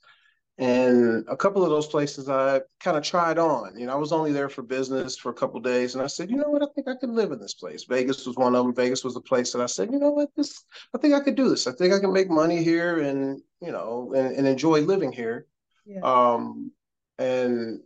and 0.59 1.25
a 1.29 1.37
couple 1.37 1.65
of 1.65 1.71
those 1.71 1.87
places 1.87 2.29
I 2.29 2.61
kind 2.81 2.97
of 2.97 3.03
tried 3.03 3.39
on. 3.39 3.79
You 3.79 3.87
know, 3.87 3.93
I 3.93 3.97
was 3.97 4.13
only 4.13 4.33
there 4.33 4.49
for 4.49 4.63
business 4.63 5.17
for 5.17 5.31
a 5.31 5.35
couple 5.35 5.61
days, 5.61 5.95
and 5.95 6.03
I 6.03 6.07
said, 6.07 6.31
you 6.31 6.37
know 6.37 6.49
what, 6.49 6.63
I 6.63 6.67
think 6.75 6.89
I 6.89 6.97
could 6.97 7.11
live 7.11 7.33
in 7.33 7.39
this 7.39 7.55
place. 7.55 7.85
Vegas 7.85 8.27
was 8.27 8.37
one 8.37 8.55
of 8.55 8.65
them. 8.65 8.75
Vegas 8.75 9.05
was 9.05 9.15
the 9.15 9.21
place 9.21 9.53
that 9.53 9.63
I 9.63 9.67
said, 9.67 9.91
you 9.91 9.99
know 9.99 10.11
what, 10.11 10.31
this, 10.37 10.65
I 10.95 10.99
think 10.99 11.15
I 11.15 11.21
could 11.21 11.35
do 11.35 11.49
this. 11.49 11.67
I 11.67 11.73
think 11.73 11.93
I 11.93 11.99
can 11.99 12.13
make 12.13 12.31
money 12.31 12.63
here, 12.63 13.01
and 13.01 13.43
you 13.61 13.73
know, 13.73 14.13
and, 14.15 14.35
and 14.35 14.47
enjoy 14.47 14.81
living 14.81 15.13
here. 15.13 15.47
Yeah. 15.87 16.01
Um, 16.03 16.73
and 17.19 17.81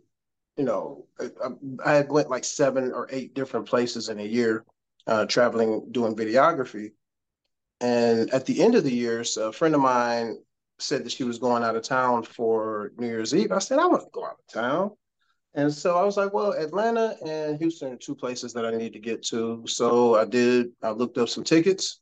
you 0.57 0.63
know, 0.65 1.05
I, 1.19 1.99
I 1.99 2.01
went 2.01 2.29
like 2.29 2.43
seven 2.45 2.91
or 2.93 3.07
eight 3.11 3.33
different 3.33 3.67
places 3.67 4.09
in 4.09 4.19
a 4.19 4.23
year. 4.23 4.65
uh, 5.07 5.25
traveling 5.25 5.87
doing 5.91 6.15
videography. 6.15 6.91
And 7.79 8.29
at 8.31 8.45
the 8.45 8.61
end 8.61 8.75
of 8.75 8.83
the 8.83 8.93
years, 8.93 9.37
a 9.37 9.51
friend 9.51 9.75
of 9.75 9.81
mine 9.81 10.37
said 10.79 11.03
that 11.03 11.11
she 11.11 11.23
was 11.23 11.39
going 11.39 11.63
out 11.63 11.75
of 11.75 11.83
town 11.83 12.23
for 12.23 12.91
New 12.97 13.07
Year's 13.07 13.35
Eve. 13.35 13.51
I 13.51 13.59
said, 13.59 13.79
I 13.79 13.87
want 13.87 14.03
to 14.03 14.09
go 14.11 14.25
out 14.25 14.37
of 14.39 14.53
town. 14.53 14.91
And 15.53 15.73
so 15.73 15.97
I 15.97 16.03
was 16.03 16.17
like, 16.17 16.33
well, 16.33 16.53
Atlanta 16.53 17.15
and 17.25 17.57
Houston 17.59 17.93
are 17.93 17.97
two 17.97 18.15
places 18.15 18.53
that 18.53 18.65
I 18.65 18.71
need 18.71 18.93
to 18.93 18.99
get 18.99 19.23
to. 19.27 19.63
So 19.67 20.15
I 20.15 20.25
did, 20.25 20.67
I 20.81 20.91
looked 20.91 21.17
up 21.17 21.29
some 21.29 21.43
tickets 21.43 21.99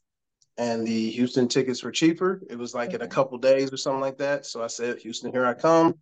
and 0.58 0.86
the 0.86 1.10
Houston 1.12 1.48
tickets 1.48 1.84
were 1.84 1.91
cheaper. 1.91 2.41
It 2.50 2.58
was 2.58 2.75
like 2.75 2.94
in 2.94 3.01
a 3.01 3.08
couple 3.08 3.38
days 3.38 3.74
or 3.74 3.77
something 3.77 4.01
like 4.01 4.18
that. 4.20 4.46
So 4.46 4.63
I 4.63 4.68
said, 4.68 5.00
Houston, 5.00 5.32
here 5.32 5.46
I 5.46 5.53
come. 5.53 5.96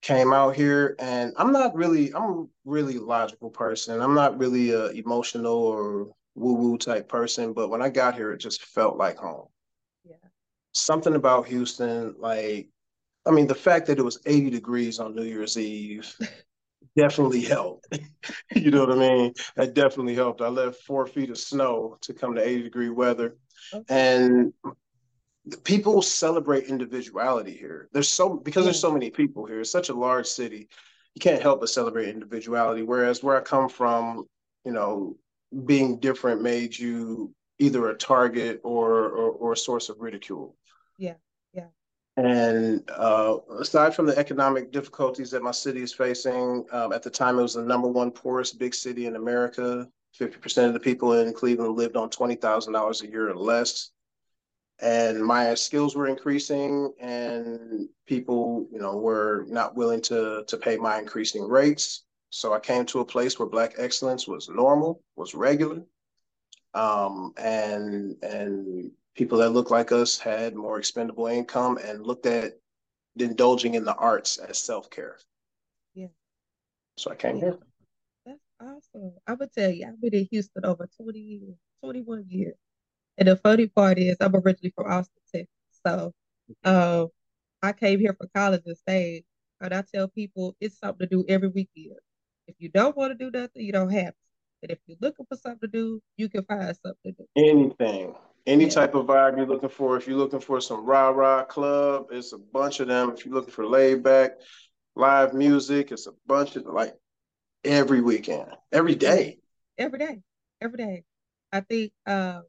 Came 0.00 0.32
out 0.32 0.54
here, 0.54 0.94
and 0.98 1.32
I'm 1.36 1.52
not 1.52 1.74
really, 1.74 2.14
I'm 2.14 2.22
a 2.22 2.46
really 2.64 2.98
logical 2.98 3.50
person. 3.50 4.00
I'm 4.00 4.14
not 4.14 4.38
really 4.38 4.70
a 4.70 4.90
emotional 4.90 5.56
or 5.56 6.08
woo 6.34 6.54
woo 6.54 6.78
type 6.78 7.08
person, 7.08 7.52
but 7.52 7.68
when 7.68 7.82
I 7.82 7.88
got 7.88 8.14
here, 8.14 8.32
it 8.32 8.38
just 8.38 8.62
felt 8.62 8.96
like 8.96 9.16
home. 9.16 9.48
Yeah. 10.08 10.14
Something 10.72 11.14
about 11.14 11.46
Houston, 11.48 12.14
like, 12.18 12.68
I 13.26 13.30
mean, 13.30 13.46
the 13.46 13.54
fact 13.54 13.86
that 13.88 13.98
it 13.98 14.04
was 14.04 14.20
80 14.24 14.50
degrees 14.50 14.98
on 15.00 15.14
New 15.14 15.24
Year's 15.24 15.58
Eve 15.58 16.14
definitely 16.96 17.42
helped. 17.42 17.98
you 18.54 18.70
know 18.70 18.86
what 18.86 18.96
I 18.96 19.00
mean? 19.00 19.34
That 19.56 19.74
definitely 19.74 20.14
helped. 20.14 20.40
I 20.40 20.48
left 20.48 20.82
four 20.82 21.06
feet 21.06 21.30
of 21.30 21.38
snow 21.38 21.98
to 22.02 22.14
come 22.14 22.34
to 22.34 22.46
80 22.46 22.62
degree 22.62 22.90
weather. 22.90 23.36
Okay. 23.74 23.84
And 23.88 24.52
people 25.64 26.02
celebrate 26.02 26.64
individuality 26.64 27.56
here. 27.56 27.88
There's 27.92 28.08
so 28.08 28.36
because 28.36 28.64
there's 28.64 28.80
so 28.80 28.92
many 28.92 29.10
people 29.10 29.46
here. 29.46 29.60
It's 29.60 29.70
such 29.70 29.88
a 29.88 29.94
large 29.94 30.26
city. 30.26 30.68
You 31.14 31.20
can't 31.20 31.42
help 31.42 31.60
but 31.60 31.68
celebrate 31.68 32.08
individuality. 32.08 32.82
Whereas 32.82 33.22
where 33.22 33.36
I 33.36 33.40
come 33.40 33.68
from, 33.68 34.26
you 34.64 34.72
know, 34.72 35.16
being 35.64 35.98
different 35.98 36.42
made 36.42 36.78
you 36.78 37.34
either 37.58 37.88
a 37.88 37.96
target 37.96 38.60
or 38.64 39.04
or, 39.06 39.30
or 39.30 39.52
a 39.52 39.56
source 39.56 39.88
of 39.88 40.00
ridicule. 40.00 40.56
Yeah, 40.98 41.14
yeah. 41.52 41.66
And 42.16 42.88
uh, 42.90 43.38
aside 43.60 43.94
from 43.94 44.06
the 44.06 44.18
economic 44.18 44.72
difficulties 44.72 45.30
that 45.30 45.42
my 45.42 45.52
city 45.52 45.82
is 45.82 45.92
facing, 45.92 46.64
um, 46.72 46.92
at 46.92 47.02
the 47.02 47.10
time 47.10 47.38
it 47.38 47.42
was 47.42 47.54
the 47.54 47.62
number 47.62 47.88
one 47.88 48.10
poorest 48.10 48.58
big 48.58 48.74
city 48.74 49.06
in 49.06 49.16
America. 49.16 49.88
50% 50.18 50.66
of 50.66 50.72
the 50.72 50.80
people 50.80 51.12
in 51.12 51.32
Cleveland 51.32 51.76
lived 51.76 51.94
on 51.94 52.10
$20,000 52.10 53.02
a 53.02 53.06
year 53.06 53.30
or 53.30 53.36
less. 53.36 53.90
And 54.80 55.24
my 55.24 55.54
skills 55.54 55.96
were 55.96 56.06
increasing 56.06 56.92
and 57.00 57.88
people, 58.06 58.68
you 58.70 58.78
know, 58.78 58.96
were 58.96 59.44
not 59.48 59.74
willing 59.74 60.00
to, 60.02 60.44
to 60.46 60.56
pay 60.56 60.76
my 60.76 60.98
increasing 60.98 61.48
rates. 61.48 62.04
So 62.30 62.54
I 62.54 62.60
came 62.60 62.86
to 62.86 63.00
a 63.00 63.04
place 63.04 63.38
where 63.38 63.48
Black 63.48 63.74
excellence 63.78 64.28
was 64.28 64.48
normal, 64.48 65.02
was 65.16 65.34
regular. 65.34 65.82
Um, 66.74 67.32
and, 67.36 68.16
and 68.22 68.92
people 69.16 69.38
that 69.38 69.50
looked 69.50 69.72
like 69.72 69.90
us 69.90 70.18
had 70.18 70.54
more 70.54 70.78
expendable 70.78 71.26
income 71.26 71.78
and 71.78 72.06
looked 72.06 72.26
at 72.26 72.52
indulging 73.16 73.74
in 73.74 73.84
the 73.84 73.94
arts 73.96 74.38
as 74.38 74.58
self-care. 74.60 75.18
Yeah. 75.94 76.06
So 76.98 77.10
I 77.10 77.16
came 77.16 77.38
yeah. 77.38 77.44
here. 77.44 77.58
Awesome. 78.60 79.12
I 79.26 79.34
would 79.34 79.52
tell 79.52 79.70
you, 79.70 79.86
I've 79.86 80.00
been 80.00 80.14
in 80.14 80.28
Houston 80.32 80.64
over 80.64 80.88
20 81.00 81.18
years, 81.18 81.54
21 81.82 82.24
years. 82.28 82.54
And 83.18 83.28
the 83.28 83.36
funny 83.36 83.66
part 83.66 83.98
is, 83.98 84.16
I'm 84.20 84.34
originally 84.34 84.72
from 84.74 84.90
Austin, 84.90 85.22
Texas. 85.34 85.48
So 85.86 86.12
um, 86.64 87.08
I 87.62 87.72
came 87.72 87.98
here 87.98 88.16
for 88.18 88.28
college 88.34 88.62
and 88.64 88.76
stayed. 88.76 89.24
And 89.60 89.74
I 89.74 89.82
tell 89.92 90.06
people 90.06 90.56
it's 90.60 90.78
something 90.78 91.08
to 91.08 91.16
do 91.16 91.24
every 91.28 91.48
weekend. 91.48 91.98
If 92.46 92.54
you 92.58 92.68
don't 92.68 92.96
want 92.96 93.10
to 93.10 93.18
do 93.18 93.36
nothing, 93.36 93.62
you 93.62 93.72
don't 93.72 93.90
have 93.90 94.10
to. 94.10 94.14
But 94.62 94.70
if 94.70 94.78
you're 94.86 94.98
looking 95.00 95.26
for 95.28 95.36
something 95.36 95.60
to 95.60 95.66
do, 95.66 96.00
you 96.16 96.28
can 96.28 96.44
find 96.44 96.76
something 96.76 96.94
to 97.04 97.12
do. 97.12 97.26
Anything. 97.36 98.14
Any 98.46 98.64
yeah. 98.64 98.70
type 98.70 98.94
of 98.94 99.06
vibe 99.06 99.36
you're 99.36 99.46
looking 99.46 99.68
for. 99.68 99.96
If 99.96 100.06
you're 100.06 100.16
looking 100.16 100.40
for 100.40 100.60
some 100.60 100.86
rah 100.86 101.08
rah 101.08 101.44
club, 101.44 102.06
it's 102.12 102.32
a 102.32 102.38
bunch 102.38 102.80
of 102.80 102.88
them. 102.88 103.10
If 103.10 103.26
you're 103.26 103.34
looking 103.34 103.52
for 103.52 103.66
laid 103.66 104.02
back, 104.02 104.32
live 104.94 105.34
music, 105.34 105.90
it's 105.90 106.06
a 106.06 106.12
bunch 106.26 106.56
of 106.56 106.66
like 106.66 106.94
every 107.64 108.00
weekend, 108.00 108.48
every 108.72 108.94
day. 108.94 109.38
Every 109.76 109.98
day, 109.98 110.22
every 110.60 110.78
day. 110.78 111.04
I 111.52 111.60
think 111.60 111.92
uh, 112.06 112.40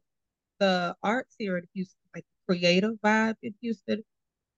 the 0.60 0.96
arts 1.02 1.36
here 1.38 1.58
in 1.58 1.66
Houston, 1.74 1.98
like 2.14 2.26
creative 2.48 2.94
vibe 3.04 3.36
in 3.42 3.54
Houston, 3.62 4.04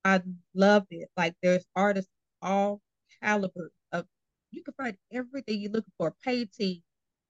I 0.04 0.22
love 0.54 0.86
it. 0.90 1.10
Like 1.16 1.34
there's 1.42 1.66
artists 1.76 2.10
all 2.42 2.82
caliber 3.22 3.70
of 3.92 4.06
you 4.52 4.62
can 4.64 4.74
find 4.74 4.96
everything 5.12 5.60
you're 5.60 5.72
looking 5.72 5.94
for, 5.98 6.14
painting, 6.24 6.82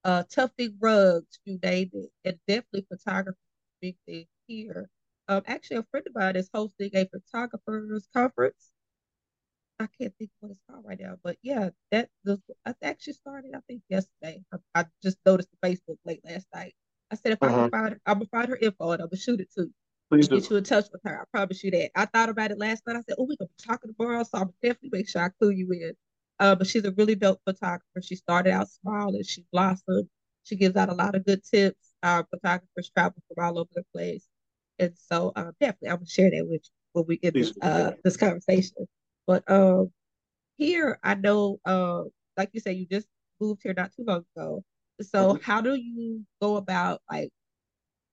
uh 0.05 0.23
tufting 0.31 0.77
rugs, 0.81 1.39
you 1.45 1.59
name 1.63 1.91
it. 1.93 2.11
And 2.25 2.39
definitely 2.47 2.87
photography 2.89 3.39
big 3.81 3.97
thing 4.07 4.27
here. 4.47 4.89
Um 5.29 5.43
actually 5.47 5.77
a 5.77 5.83
friend 5.91 6.07
of 6.07 6.15
mine 6.15 6.35
is 6.37 6.49
hosting 6.53 6.91
a 6.95 7.07
photographers 7.07 8.07
conference 8.13 8.71
I 9.79 9.87
can't 9.99 10.13
think 10.17 10.31
what 10.39 10.51
it's 10.51 10.61
called 10.69 10.85
right 10.87 10.99
now, 10.99 11.17
but 11.23 11.37
yeah, 11.43 11.69
that 11.91 12.09
the 12.23 12.41
I 12.65 12.73
actually 12.83 13.13
started 13.13 13.51
I 13.55 13.59
think 13.67 13.81
yesterday. 13.89 14.43
I, 14.53 14.57
I, 14.81 14.85
just 15.03 15.17
noticed 15.25 15.49
the 15.51 15.67
Facebook 15.67 15.97
late 16.05 16.21
last 16.25 16.47
night. 16.53 16.75
I 17.13 17.15
said 17.15 17.33
if 17.33 17.43
uh-huh. 17.43 17.51
I 17.51 17.55
can 17.55 17.59
uh-huh. 17.59 17.69
find, 17.69 17.99
I'm 18.07 18.13
gonna 18.15 18.25
find 18.31 18.49
her 18.49 18.57
info 18.57 18.91
and 18.91 19.01
I'm 19.01 19.07
gonna 19.07 19.17
shoot 19.17 19.39
it 19.39 19.51
to 19.53 19.61
you. 19.61 19.73
Please 20.09 20.27
do. 20.27 20.39
Get 20.39 20.49
you 20.49 20.57
in 20.57 20.63
touch 20.63 20.85
with 20.91 21.01
her. 21.05 21.21
I 21.21 21.25
promise 21.31 21.63
you 21.63 21.71
that. 21.71 21.91
I 21.95 22.05
thought 22.05 22.29
about 22.29 22.51
it 22.51 22.57
last 22.57 22.83
night. 22.87 22.95
I 22.95 23.01
said, 23.01 23.15
oh, 23.19 23.23
we're 23.23 23.37
gonna 23.39 23.49
be 23.55 23.63
talking 23.63 23.93
tomorrow, 23.93 24.23
so 24.23 24.39
I'm 24.39 24.53
definitely 24.61 24.89
make 24.91 25.07
sure 25.07 25.21
I 25.23 25.29
clue 25.29 25.51
you 25.51 25.71
in. 25.71 25.93
Uh, 26.39 26.55
but 26.55 26.65
she's 26.67 26.83
a 26.85 26.91
really 26.91 27.15
dope 27.15 27.39
photographer. 27.45 28.01
She 28.01 28.15
started 28.15 28.51
out 28.51 28.67
small 28.69 29.15
and 29.15 29.25
she 29.25 29.45
blossomed. 29.51 30.09
She 30.43 30.55
gives 30.55 30.75
out 30.75 30.89
a 30.89 30.93
lot 30.93 31.15
of 31.15 31.25
good 31.25 31.41
tips. 31.43 31.93
Our 32.01 32.27
photographers 32.31 32.91
travel 32.95 33.21
from 33.27 33.45
all 33.45 33.59
over 33.59 33.69
the 33.75 33.83
place, 33.93 34.27
and 34.79 34.91
so 34.97 35.31
uh, 35.35 35.51
definitely 35.61 35.89
I'm 35.89 35.97
gonna 35.97 36.07
share 36.07 36.31
that 36.31 36.45
with 36.49 36.63
you 36.63 36.69
when 36.93 37.05
we 37.07 37.17
get 37.17 37.33
this 37.33 37.53
uh, 37.61 37.91
this 38.03 38.17
conversation. 38.17 38.87
But 39.25 39.49
um, 39.49 39.91
here 40.57 40.99
I 41.03 41.13
know, 41.13 41.59
uh, 41.63 42.03
like 42.35 42.49
you 42.53 42.59
said, 42.59 42.75
you 42.75 42.87
just 42.87 43.07
moved 43.39 43.61
here 43.63 43.73
not 43.77 43.91
too 43.95 44.03
long 44.05 44.25
ago. 44.35 44.63
So 45.01 45.33
mm-hmm. 45.33 45.43
how 45.43 45.61
do 45.61 45.75
you 45.75 46.23
go 46.41 46.57
about 46.57 47.01
like 47.11 47.29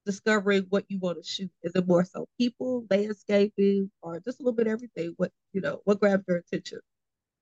discovering 0.07 0.67
what 0.71 0.85
you 0.89 0.99
want 0.99 1.23
to 1.23 1.29
shoot? 1.29 1.51
Is 1.63 1.73
it 1.75 1.87
more 1.87 2.05
so 2.05 2.27
people, 2.39 2.87
landscaping, 2.91 3.91
or 4.03 4.21
just 4.21 4.41
a 4.41 4.43
little 4.43 4.57
bit 4.57 4.67
of 4.67 4.73
everything? 4.73 5.15
What 5.17 5.31
you 5.53 5.61
know, 5.61 5.81
what 5.85 6.01
grabs 6.01 6.25
your 6.27 6.39
attention? 6.39 6.81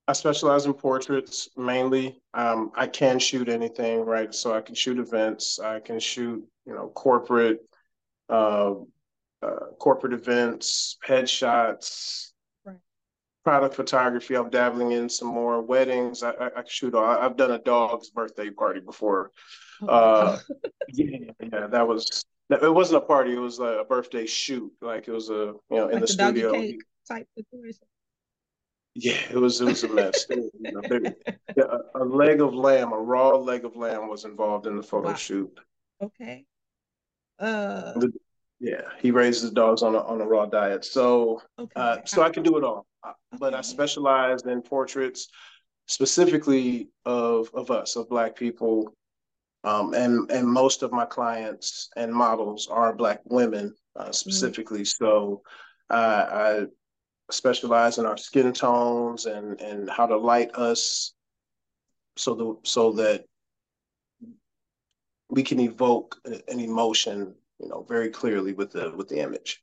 I 0.09 0.14
specialize 0.14 0.64
in 0.64 0.73
portraits 0.73 1.50
mainly. 1.57 2.18
Um, 2.33 2.73
I 2.75 2.87
can 2.87 3.18
shoot 3.18 3.49
anything, 3.49 4.07
right? 4.07 4.35
So 4.35 4.54
I 4.54 4.62
can 4.62 4.75
shoot 4.75 4.99
events. 4.99 5.59
I 5.59 5.80
can 5.80 6.00
shoot, 6.00 6.42
you 6.64 6.75
know, 6.75 6.88
corporate, 6.88 7.61
uh, 8.30 8.73
uh, 9.42 9.66
corporate 9.78 10.14
events, 10.14 10.97
headshots, 11.07 12.27
product 13.49 13.75
photography. 13.75 14.37
I'm 14.37 14.50
dabbling 14.50 14.93
in 14.93 15.09
some 15.09 15.28
more 15.28 15.62
weddings. 15.62 16.23
I, 16.23 16.33
I, 16.33 16.47
I 16.59 16.62
shoot. 16.67 16.95
I, 16.95 17.23
have 17.23 17.38
done 17.38 17.52
a 17.52 17.59
dog's 17.59 18.11
birthday 18.11 18.50
party 18.50 18.81
before. 18.81 19.31
Oh, 19.81 19.88
uh, 19.88 20.38
yeah, 20.88 21.31
yeah, 21.40 21.67
that 21.69 21.88
was. 21.88 22.26
It 22.50 22.75
wasn't 22.75 23.02
a 23.02 23.07
party. 23.07 23.33
It 23.33 23.38
was 23.38 23.59
a 23.59 23.85
birthday 23.88 24.26
shoot. 24.26 24.71
Like 24.83 25.09
it 25.09 25.12
was 25.12 25.31
a 25.31 25.33
you 25.33 25.62
know 25.71 25.87
like 25.87 25.95
in 25.95 26.00
the, 26.00 26.07
the 26.07 26.12
studio 26.12 26.52
type 27.11 27.26
situation. 27.38 27.87
Yeah, 28.95 29.21
it 29.31 29.37
was 29.37 29.62
it 29.62 29.67
was 29.67 29.83
a 29.85 29.88
mess. 29.88 30.26
you 30.28 30.50
know, 30.61 30.83
a, 31.57 32.02
a, 32.02 32.05
leg 32.05 32.43
of 32.43 32.55
lamb, 32.55 32.93
a 32.93 32.99
raw 32.99 33.31
leg 33.31 33.64
of 33.64 33.76
lamb, 33.76 34.09
was 34.09 34.25
involved 34.26 34.67
in 34.67 34.76
the 34.76 34.83
photo 34.83 35.09
wow. 35.09 35.14
shoot. 35.14 35.61
Okay. 36.02 36.45
Uh. 37.38 37.95
Yeah, 38.61 38.83
he 39.00 39.12
raises 39.12 39.52
dogs 39.52 39.83
on 39.83 39.95
a 39.95 40.00
on 40.00 40.21
a 40.21 40.26
raw 40.26 40.47
diet. 40.47 40.85
So, 40.85 41.40
okay. 41.59 41.73
uh, 41.76 41.99
so 42.05 42.23
I 42.23 42.31
can 42.31 42.43
do 42.43 42.59
it 42.59 42.64
all. 42.64 42.88
But 43.38 43.55
I 43.55 43.61
specialize 43.61 44.43
in 44.43 44.62
portraits, 44.62 45.28
specifically 45.87 46.88
of 47.05 47.50
of 47.55 47.71
us, 47.71 47.97
of 47.97 48.09
Black 48.09 48.37
people, 48.37 48.95
um, 49.64 49.95
and 49.95 50.31
and 50.31 50.47
most 50.47 50.83
of 50.83 50.93
my 50.93 51.05
clients 51.05 51.90
and 51.97 52.12
models 52.12 52.69
are 52.71 52.95
Black 52.95 53.21
women 53.25 53.75
uh, 53.97 54.05
mm-hmm. 54.05 54.12
specifically. 54.12 54.81
Mm-hmm. 54.81 55.05
So, 55.05 55.43
uh, 55.90 56.26
I 56.31 56.67
specialize 57.31 57.99
in 57.99 58.07
our 58.07 58.17
skin 58.17 58.52
tones 58.52 59.26
and 59.26 59.61
and 59.61 59.88
how 59.88 60.07
to 60.07 60.17
light 60.17 60.55
us, 60.55 61.14
so 62.17 62.35
the 62.35 62.69
so 62.69 62.93
that 62.93 63.25
we 65.31 65.43
can 65.43 65.61
evoke 65.61 66.17
an 66.25 66.59
emotion 66.59 67.35
you 67.61 67.69
know, 67.69 67.85
very 67.88 68.11
clearly 68.11 68.52
with 68.52 68.73
the 68.73 68.93
with 68.97 69.09
the 69.09 69.21
image. 69.21 69.62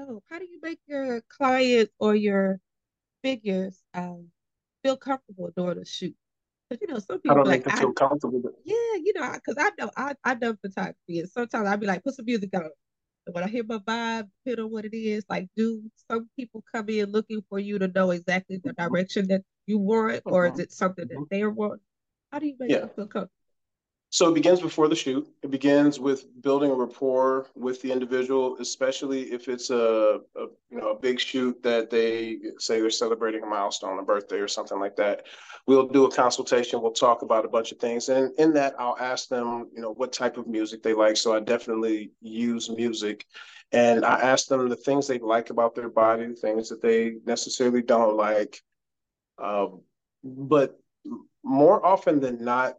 That's 0.00 0.10
so. 0.10 0.22
How 0.30 0.38
do 0.38 0.44
you 0.44 0.58
make 0.62 0.80
your 0.86 1.22
clients 1.28 1.92
or 1.98 2.14
your 2.14 2.60
figures 3.22 3.78
um, 3.94 4.28
feel 4.82 4.96
comfortable 4.96 5.50
during 5.56 5.78
a 5.78 5.84
shoot? 5.84 6.14
Because 6.68 6.80
you 6.82 6.92
know, 6.92 7.00
some 7.00 7.20
people 7.20 7.32
I 7.32 7.34
don't 7.34 7.46
like, 7.46 7.66
make 7.66 7.74
them 7.74 7.76
feel 7.76 7.92
comfortable. 7.92 8.42
Yeah, 8.64 8.74
you 8.74 9.12
know, 9.14 9.32
because 9.32 9.56
I 9.58 9.70
know 9.78 9.90
I 9.96 10.14
I 10.24 10.34
know 10.34 10.56
photography, 10.60 11.20
and 11.20 11.28
sometimes 11.28 11.68
I'd 11.68 11.80
be 11.80 11.86
like, 11.86 12.04
put 12.04 12.14
some 12.14 12.24
music 12.24 12.50
on. 12.54 12.70
And 13.26 13.34
when 13.34 13.44
I 13.44 13.48
hear 13.48 13.64
my 13.64 13.78
vibe, 13.78 14.28
depending 14.44 14.64
on 14.64 14.70
what 14.70 14.84
it 14.84 14.96
is, 14.96 15.24
like, 15.28 15.48
do 15.56 15.82
some 16.10 16.30
people 16.36 16.64
come 16.72 16.88
in 16.88 17.10
looking 17.10 17.42
for 17.48 17.58
you 17.58 17.78
to 17.78 17.88
know 17.88 18.10
exactly 18.12 18.56
the 18.62 18.70
mm-hmm. 18.70 18.88
direction 18.88 19.28
that 19.28 19.42
you 19.66 19.78
want, 19.78 20.22
or 20.24 20.46
is 20.46 20.52
mm-hmm. 20.52 20.60
it 20.62 20.72
something 20.72 21.06
that 21.08 21.14
mm-hmm. 21.14 21.24
they're 21.30 21.50
wanting? 21.50 21.80
How 22.32 22.38
do 22.38 22.46
you 22.46 22.56
make 22.58 22.70
yeah. 22.70 22.80
them 22.80 22.90
feel 22.90 23.06
comfortable? 23.06 23.39
So 24.12 24.28
it 24.28 24.34
begins 24.34 24.60
before 24.60 24.88
the 24.88 24.96
shoot. 24.96 25.28
It 25.44 25.52
begins 25.52 26.00
with 26.00 26.24
building 26.42 26.72
a 26.72 26.74
rapport 26.74 27.46
with 27.54 27.80
the 27.80 27.92
individual, 27.92 28.56
especially 28.58 29.30
if 29.32 29.48
it's 29.48 29.70
a, 29.70 30.18
a, 30.36 30.46
you 30.68 30.80
know 30.80 30.90
a 30.90 30.98
big 30.98 31.20
shoot 31.20 31.62
that 31.62 31.90
they 31.90 32.38
say 32.58 32.80
they're 32.80 32.90
celebrating 32.90 33.44
a 33.44 33.46
milestone, 33.46 34.00
a 34.00 34.02
birthday 34.02 34.38
or 34.38 34.48
something 34.48 34.80
like 34.80 34.96
that. 34.96 35.26
We'll 35.68 35.86
do 35.86 36.06
a 36.06 36.10
consultation. 36.10 36.82
We'll 36.82 36.90
talk 36.90 37.22
about 37.22 37.44
a 37.44 37.48
bunch 37.48 37.70
of 37.70 37.78
things, 37.78 38.08
and 38.08 38.36
in 38.36 38.52
that, 38.54 38.74
I'll 38.80 38.96
ask 38.98 39.28
them, 39.28 39.68
you 39.72 39.80
know, 39.80 39.92
what 39.92 40.12
type 40.12 40.38
of 40.38 40.48
music 40.48 40.82
they 40.82 40.92
like. 40.92 41.16
So 41.16 41.32
I 41.32 41.38
definitely 41.38 42.10
use 42.20 42.68
music, 42.68 43.24
and 43.70 44.04
I 44.04 44.18
ask 44.18 44.48
them 44.48 44.68
the 44.68 44.74
things 44.74 45.06
they 45.06 45.20
like 45.20 45.50
about 45.50 45.76
their 45.76 45.88
body, 45.88 46.26
the 46.26 46.34
things 46.34 46.68
that 46.70 46.82
they 46.82 47.14
necessarily 47.26 47.82
don't 47.82 48.16
like. 48.16 48.60
Um, 49.38 49.82
but 50.24 50.80
more 51.44 51.84
often 51.86 52.18
than 52.18 52.44
not, 52.44 52.74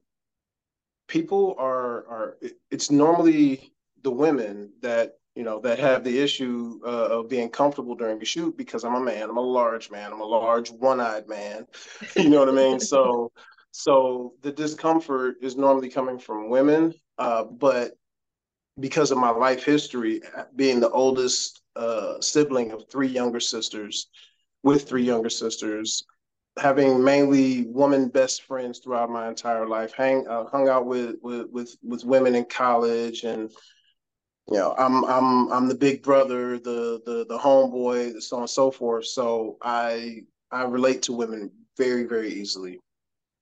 people 1.12 1.56
are 1.60 2.08
are 2.08 2.38
it's 2.72 2.90
normally 2.90 3.74
the 4.02 4.10
women 4.10 4.72
that 4.82 5.18
you 5.36 5.44
know 5.44 5.60
that 5.60 5.78
have 5.78 6.06
the 6.06 6.18
issue 6.18 6.80
uh, 6.86 7.20
of 7.20 7.30
being 7.30 7.50
comfortable 7.50 7.96
during 7.96 8.22
a 8.22 8.26
shoot 8.26 8.58
because 8.58 8.86
I'm 8.86 8.96
a 8.96 9.02
man, 9.02 9.30
I'm 9.30 9.38
a 9.38 9.42
large 9.42 9.92
man, 9.92 10.14
I'm 10.14 10.22
a 10.22 10.26
large 10.26 10.72
one-eyed 10.72 11.28
man. 11.28 11.68
you 12.16 12.30
know 12.30 12.40
what 12.40 12.48
I 12.48 12.54
mean? 12.54 12.80
So 12.80 13.32
so 13.72 14.34
the 14.42 14.54
discomfort 14.54 15.36
is 15.42 15.58
normally 15.58 15.90
coming 15.90 16.18
from 16.18 16.50
women, 16.50 16.94
uh, 17.18 17.44
but 17.44 17.92
because 18.80 19.12
of 19.12 19.18
my 19.18 19.32
life 19.32 19.66
history, 19.66 20.22
being 20.56 20.80
the 20.80 20.90
oldest 20.90 21.62
uh, 21.76 22.22
sibling 22.22 22.72
of 22.72 22.90
three 22.90 23.08
younger 23.08 23.42
sisters, 23.42 24.08
with 24.64 24.88
three 24.88 25.04
younger 25.04 25.30
sisters, 25.30 26.06
having 26.60 27.04
mainly 27.04 27.66
woman 27.68 28.10
best 28.10 28.44
friends 28.44 28.80
throughout 28.80 29.10
my 29.10 29.28
entire 29.28 29.68
life. 29.68 29.94
Hang 29.94 30.28
uh, 30.28 30.46
hung 30.46 30.70
out 30.70 30.86
with, 30.86 31.16
with 31.22 31.48
with 31.52 31.76
with 31.84 32.06
women 32.06 32.36
in 32.36 32.46
college, 32.46 33.24
and 33.24 33.52
you 34.50 34.58
know, 34.58 34.76
I'm 34.78 35.06
I'm 35.06 35.52
I'm 35.52 35.68
the 35.68 35.76
big 35.76 36.04
brother, 36.04 36.60
the 36.60 37.02
the 37.06 37.26
the 37.28 37.38
homeboy, 37.38 38.22
so 38.22 38.38
on 38.38 38.44
and 38.44 38.50
so 38.50 38.72
forth. 38.72 39.06
So 39.06 39.58
I 39.62 40.22
I 40.52 40.64
relate 40.64 41.04
to 41.04 41.14
women 41.14 41.52
very 41.78 42.04
very 42.04 42.34
easily. 42.34 42.80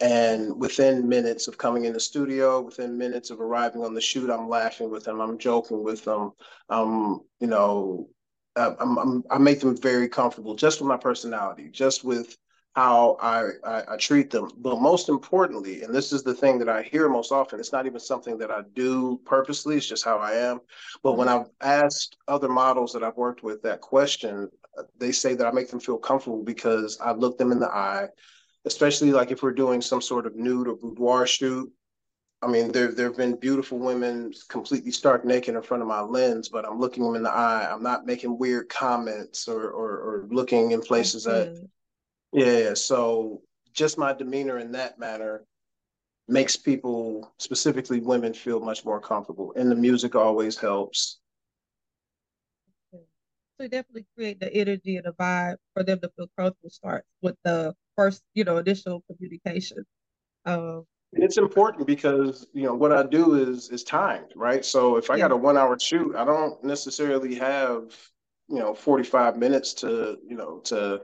And 0.02 0.58
within 0.58 1.10
minutes 1.10 1.50
of 1.50 1.58
coming 1.58 1.84
in 1.84 1.92
the 1.92 2.00
studio, 2.00 2.62
within 2.62 2.98
minutes 2.98 3.32
of 3.32 3.42
arriving 3.42 3.84
on 3.84 3.94
the 3.94 4.00
shoot, 4.00 4.30
I'm 4.30 4.48
laughing 4.48 4.90
with 4.90 5.04
them. 5.04 5.20
I'm 5.20 5.38
joking 5.38 5.84
with 5.84 6.06
them. 6.06 6.32
Um, 6.70 7.22
you 7.42 7.48
know, 7.48 8.08
I'm, 8.56 8.98
I'm, 8.98 9.24
I 9.30 9.38
make 9.38 9.60
them 9.60 9.76
very 9.76 10.08
comfortable 10.08 10.56
just 10.56 10.80
with 10.80 10.88
my 10.88 10.96
personality, 10.96 11.68
just 11.70 12.06
with 12.06 12.38
how 12.76 13.18
I, 13.20 13.50
I, 13.66 13.84
I, 13.94 13.98
treat 13.98 14.30
them. 14.30 14.52
But 14.58 14.80
most 14.80 15.10
importantly, 15.10 15.82
and 15.82 15.94
this 15.94 16.14
is 16.14 16.24
the 16.24 16.34
thing 16.34 16.60
that 16.60 16.70
I 16.70 16.84
hear 16.84 17.10
most 17.10 17.32
often, 17.32 17.60
it's 17.60 17.72
not 17.72 17.86
even 17.86 18.00
something 18.00 18.38
that 18.38 18.52
I 18.52 18.62
do 18.76 19.20
purposely, 19.26 19.78
it's 19.78 19.88
just 19.88 20.06
how 20.06 20.18
I 20.18 20.34
am. 20.34 20.60
But 21.02 21.18
when 21.18 21.28
mm-hmm. 21.28 21.50
I've 21.62 21.86
asked 21.86 22.18
other 22.28 22.48
models 22.48 22.94
that 22.94 23.04
I've 23.04 23.18
worked 23.18 23.44
with 23.44 23.62
that 23.64 23.82
question, 23.82 24.50
uh, 24.78 24.84
they 24.98 25.12
say 25.12 25.34
that 25.34 25.48
I 25.48 25.52
make 25.52 25.70
them 25.70 25.80
feel 25.80 25.98
comfortable 25.98 26.44
because 26.44 27.00
I 27.02 27.12
look 27.12 27.38
them 27.38 27.52
in 27.52 27.60
the 27.60 27.70
eye, 27.70 28.08
especially 28.66 29.12
like 29.12 29.32
if 29.32 29.42
we're 29.42 29.52
doing 29.52 29.82
some 29.82 30.02
sort 30.02 30.28
of 30.28 30.36
nude 30.36 30.68
or 30.68 30.76
boudoir 30.76 31.26
shoot. 31.26 31.72
I 32.42 32.48
mean, 32.48 32.72
there 32.72 32.94
there 32.94 33.08
have 33.08 33.18
been 33.18 33.36
beautiful 33.36 33.80
women 33.80 34.32
completely 34.48 34.92
stark 34.92 35.26
naked 35.26 35.56
in 35.56 35.62
front 35.62 35.84
of 35.84 35.90
my 35.90 36.00
lens, 36.00 36.48
but 36.48 36.66
I'm 36.66 36.80
looking 36.80 37.04
them 37.04 37.16
in 37.16 37.24
the 37.24 37.32
eye. 37.32 37.68
I'm 37.70 37.84
not 37.84 38.06
making 38.06 38.38
weird 38.38 38.70
comments 38.70 39.50
or 39.50 39.72
or, 39.72 39.90
or 39.90 40.28
looking 40.30 40.72
in 40.72 40.80
places 40.80 41.26
that 41.26 41.50
mm-hmm. 41.50 41.66
Yeah, 42.32 42.74
so 42.74 43.42
just 43.74 43.98
my 43.98 44.14
demeanor 44.14 44.60
in 44.60 44.72
that 44.74 45.00
manner 45.00 45.44
makes 46.28 46.56
people, 46.56 47.34
specifically 47.40 48.00
women, 48.00 48.34
feel 48.34 48.60
much 48.60 48.86
more 48.86 49.00
comfortable. 49.00 49.54
And 49.56 49.72
the 49.72 49.76
music 49.76 50.16
always 50.16 50.58
helps. 50.58 51.20
So 53.60 53.68
definitely 53.68 54.06
create 54.16 54.40
the 54.40 54.54
energy 54.54 54.96
and 54.96 55.06
the 55.06 55.14
vibe 55.14 55.58
for 55.74 55.84
them 55.84 56.00
to 56.00 56.10
feel 56.16 56.28
comfortable 56.38 56.70
starts 56.70 57.08
with 57.22 57.36
the 57.44 57.76
first, 57.98 58.24
you 58.34 58.46
know, 58.46 58.58
initial 58.58 59.04
communication. 59.12 59.86
Um, 60.46 60.86
it's 61.12 61.38
important 61.38 61.88
because 61.88 62.48
you 62.54 62.64
know 62.64 62.76
what 62.76 62.94
I 62.94 63.04
do 63.04 63.36
is 63.36 63.70
is 63.70 63.84
timed, 63.84 64.32
right? 64.36 64.64
So 64.64 64.96
if 64.96 65.10
I 65.10 65.18
yeah. 65.18 65.24
got 65.24 65.32
a 65.32 65.38
one 65.38 65.58
hour 65.58 65.78
shoot, 65.80 66.16
I 66.16 66.24
don't 66.24 66.64
necessarily 66.64 67.36
have 67.36 67.96
you 68.48 68.60
know 68.60 68.74
45 68.74 69.36
minutes 69.38 69.74
to 69.76 70.18
you 70.26 70.38
know 70.38 70.60
to 70.66 71.02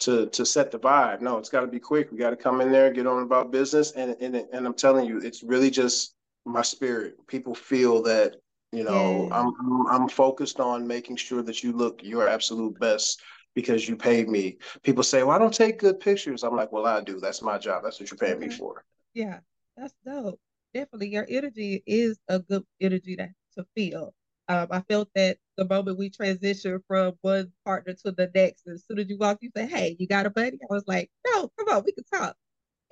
to 0.00 0.26
to 0.26 0.44
set 0.44 0.70
the 0.70 0.78
vibe. 0.78 1.20
No, 1.20 1.38
it's 1.38 1.48
got 1.48 1.60
to 1.60 1.66
be 1.66 1.80
quick. 1.80 2.10
We 2.10 2.18
got 2.18 2.30
to 2.30 2.36
come 2.36 2.60
in 2.60 2.70
there, 2.70 2.92
get 2.92 3.06
on 3.06 3.22
about 3.22 3.50
business, 3.50 3.92
and 3.92 4.16
and 4.20 4.36
and 4.36 4.66
I'm 4.66 4.74
telling 4.74 5.06
you, 5.06 5.18
it's 5.18 5.42
really 5.42 5.70
just 5.70 6.14
my 6.44 6.62
spirit. 6.62 7.14
People 7.26 7.54
feel 7.54 8.02
that 8.02 8.36
you 8.72 8.84
know 8.84 9.28
yeah. 9.30 9.40
I'm, 9.40 9.86
I'm 9.88 10.08
focused 10.08 10.60
on 10.60 10.86
making 10.86 11.16
sure 11.16 11.42
that 11.42 11.62
you 11.62 11.72
look 11.72 12.02
your 12.02 12.28
absolute 12.28 12.78
best 12.78 13.22
because 13.54 13.88
you 13.88 13.96
paid 13.96 14.28
me. 14.28 14.58
People 14.82 15.02
say, 15.02 15.22
"Well, 15.22 15.34
I 15.34 15.38
don't 15.38 15.54
take 15.54 15.78
good 15.78 16.00
pictures." 16.00 16.42
I'm 16.42 16.56
like, 16.56 16.72
"Well, 16.72 16.86
I 16.86 17.00
do. 17.00 17.18
That's 17.18 17.42
my 17.42 17.58
job. 17.58 17.82
That's 17.82 17.98
what 17.98 18.10
you're 18.10 18.18
paying 18.18 18.36
okay. 18.36 18.48
me 18.48 18.54
for." 18.54 18.84
Yeah, 19.14 19.40
that's 19.76 19.94
dope. 20.04 20.38
Definitely, 20.74 21.08
your 21.08 21.26
energy 21.28 21.82
is 21.86 22.18
a 22.28 22.38
good 22.38 22.64
energy 22.80 23.16
to 23.16 23.28
to 23.56 23.66
feel. 23.74 24.14
Um, 24.48 24.68
I 24.70 24.80
felt 24.82 25.08
that 25.14 25.38
the 25.56 25.64
moment 25.64 25.98
we 25.98 26.10
transitioned 26.10 26.80
from 26.86 27.14
one 27.22 27.52
partner 27.64 27.94
to 28.04 28.12
the 28.12 28.30
next, 28.34 28.66
as 28.68 28.84
soon 28.86 28.98
as 29.00 29.08
you 29.08 29.18
walked, 29.18 29.42
you 29.42 29.50
say, 29.56 29.66
"Hey, 29.66 29.96
you 29.98 30.06
got 30.06 30.26
a 30.26 30.30
buddy?" 30.30 30.58
I 30.62 30.74
was 30.74 30.84
like, 30.86 31.10
"No, 31.26 31.50
come 31.58 31.68
on, 31.68 31.82
we 31.84 31.92
can 31.92 32.04
talk." 32.04 32.36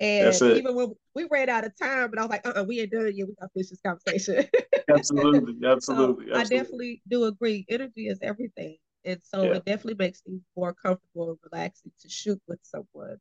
And 0.01 0.35
even 0.41 0.75
when 0.75 0.93
we 1.13 1.25
ran 1.31 1.47
out 1.47 1.65
of 1.65 1.77
time, 1.77 2.09
but 2.09 2.19
I 2.19 2.23
was 2.23 2.29
like, 2.29 2.45
"Uh, 2.45 2.59
uh 2.59 2.63
we 2.63 2.81
ain't 2.81 2.91
done 2.91 3.11
yet. 3.15 3.27
We 3.27 3.35
got 3.39 3.45
to 3.45 3.51
finish 3.53 3.69
this 3.69 3.79
conversation." 3.81 4.45
absolutely, 4.89 5.65
absolutely, 5.65 6.25
so 6.33 6.33
absolutely. 6.33 6.33
I 6.33 6.43
definitely 6.43 7.01
do 7.07 7.25
agree. 7.25 7.65
Energy 7.69 8.07
is 8.07 8.19
everything, 8.21 8.77
and 9.05 9.21
so 9.23 9.43
yeah. 9.43 9.53
it 9.53 9.65
definitely 9.65 9.95
makes 10.05 10.21
things 10.21 10.41
more 10.57 10.73
comfortable 10.73 11.29
and 11.29 11.39
relaxing 11.49 11.91
to 12.01 12.09
shoot 12.09 12.41
with 12.47 12.59
someone. 12.63 13.17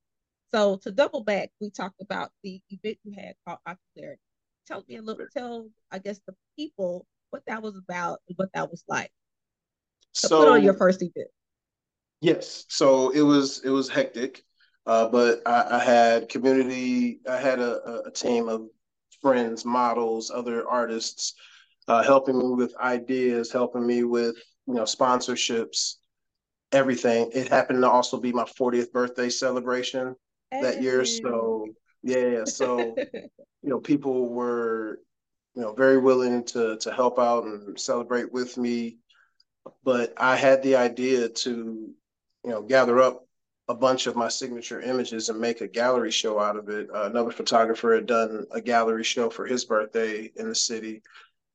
So 0.52 0.76
to 0.78 0.90
double 0.90 1.22
back, 1.22 1.50
we 1.60 1.70
talked 1.70 2.00
about 2.00 2.32
the 2.42 2.60
event 2.70 2.98
you 3.04 3.12
had 3.16 3.34
called 3.46 3.60
Ocularity. 3.66 4.20
Tell 4.66 4.84
me 4.88 4.96
a 4.96 5.02
little. 5.02 5.26
Tell 5.32 5.68
I 5.92 5.98
guess 5.98 6.20
the 6.26 6.34
people 6.56 7.06
what 7.34 7.42
that 7.48 7.62
was 7.62 7.76
about 7.76 8.20
and 8.28 8.36
what 8.38 8.48
that 8.54 8.70
was 8.70 8.84
like. 8.86 9.10
So, 10.12 10.28
so 10.28 10.38
put 10.38 10.48
on 10.52 10.62
your 10.62 10.74
first 10.74 11.02
event. 11.02 11.28
Yes. 12.20 12.64
So 12.68 13.10
it 13.10 13.22
was 13.22 13.60
it 13.64 13.70
was 13.70 13.88
hectic. 13.88 14.44
Uh, 14.86 15.08
but 15.08 15.40
I, 15.46 15.78
I, 15.78 15.78
had 15.78 16.28
community, 16.28 17.20
I 17.26 17.38
had 17.38 17.58
a, 17.58 18.02
a, 18.04 18.10
team 18.10 18.50
of 18.50 18.66
friends, 19.22 19.64
models, 19.64 20.30
other 20.30 20.68
artists, 20.68 21.32
uh, 21.88 22.02
helping 22.02 22.38
me 22.38 22.50
with 22.50 22.76
ideas, 22.76 23.50
helping 23.50 23.86
me 23.86 24.04
with 24.04 24.36
you 24.66 24.74
know 24.74 24.82
sponsorships, 24.82 25.94
everything. 26.70 27.30
It 27.34 27.48
happened 27.48 27.80
to 27.80 27.90
also 27.90 28.20
be 28.20 28.30
my 28.30 28.44
40th 28.44 28.92
birthday 28.92 29.30
celebration 29.30 30.14
hey. 30.50 30.62
that 30.62 30.82
year, 30.82 31.04
so 31.06 31.66
yeah, 32.02 32.44
so 32.44 32.94
you 33.14 33.70
know 33.70 33.80
people 33.80 34.28
were 34.28 35.00
you 35.54 35.62
know, 35.62 35.72
very 35.72 35.98
willing 35.98 36.44
to 36.44 36.76
to 36.78 36.92
help 36.92 37.18
out 37.18 37.44
and 37.44 37.78
celebrate 37.78 38.32
with 38.32 38.56
me. 38.56 38.98
But 39.82 40.12
I 40.16 40.36
had 40.36 40.62
the 40.62 40.76
idea 40.76 41.28
to, 41.28 41.50
you 42.44 42.50
know, 42.50 42.62
gather 42.62 43.00
up 43.00 43.26
a 43.68 43.74
bunch 43.74 44.06
of 44.06 44.16
my 44.16 44.28
signature 44.28 44.80
images 44.80 45.28
and 45.28 45.40
make 45.40 45.60
a 45.60 45.68
gallery 45.68 46.10
show 46.10 46.38
out 46.38 46.56
of 46.56 46.68
it. 46.68 46.88
Uh, 46.94 47.04
another 47.04 47.30
photographer 47.30 47.94
had 47.94 48.06
done 48.06 48.44
a 48.50 48.60
gallery 48.60 49.04
show 49.04 49.30
for 49.30 49.46
his 49.46 49.64
birthday 49.64 50.30
in 50.36 50.48
the 50.48 50.54
city, 50.54 51.02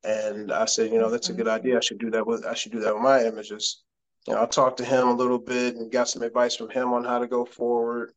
and 0.02 0.50
I 0.50 0.64
said, 0.64 0.90
you 0.92 0.98
know, 0.98 1.10
that's 1.10 1.28
a 1.28 1.34
good 1.34 1.48
idea. 1.48 1.76
I 1.76 1.80
should 1.80 1.98
do 2.00 2.10
that 2.10 2.26
with 2.26 2.44
I 2.44 2.54
should 2.54 2.72
do 2.72 2.80
that 2.80 2.94
with 2.94 3.02
my 3.02 3.24
images. 3.24 3.82
You 4.26 4.34
know, 4.34 4.42
I 4.42 4.46
talked 4.46 4.78
to 4.78 4.84
him 4.84 5.08
a 5.08 5.14
little 5.14 5.38
bit 5.38 5.76
and 5.76 5.92
got 5.92 6.08
some 6.08 6.22
advice 6.22 6.56
from 6.56 6.70
him 6.70 6.92
on 6.92 7.04
how 7.04 7.18
to 7.18 7.26
go 7.26 7.44
forward, 7.44 8.12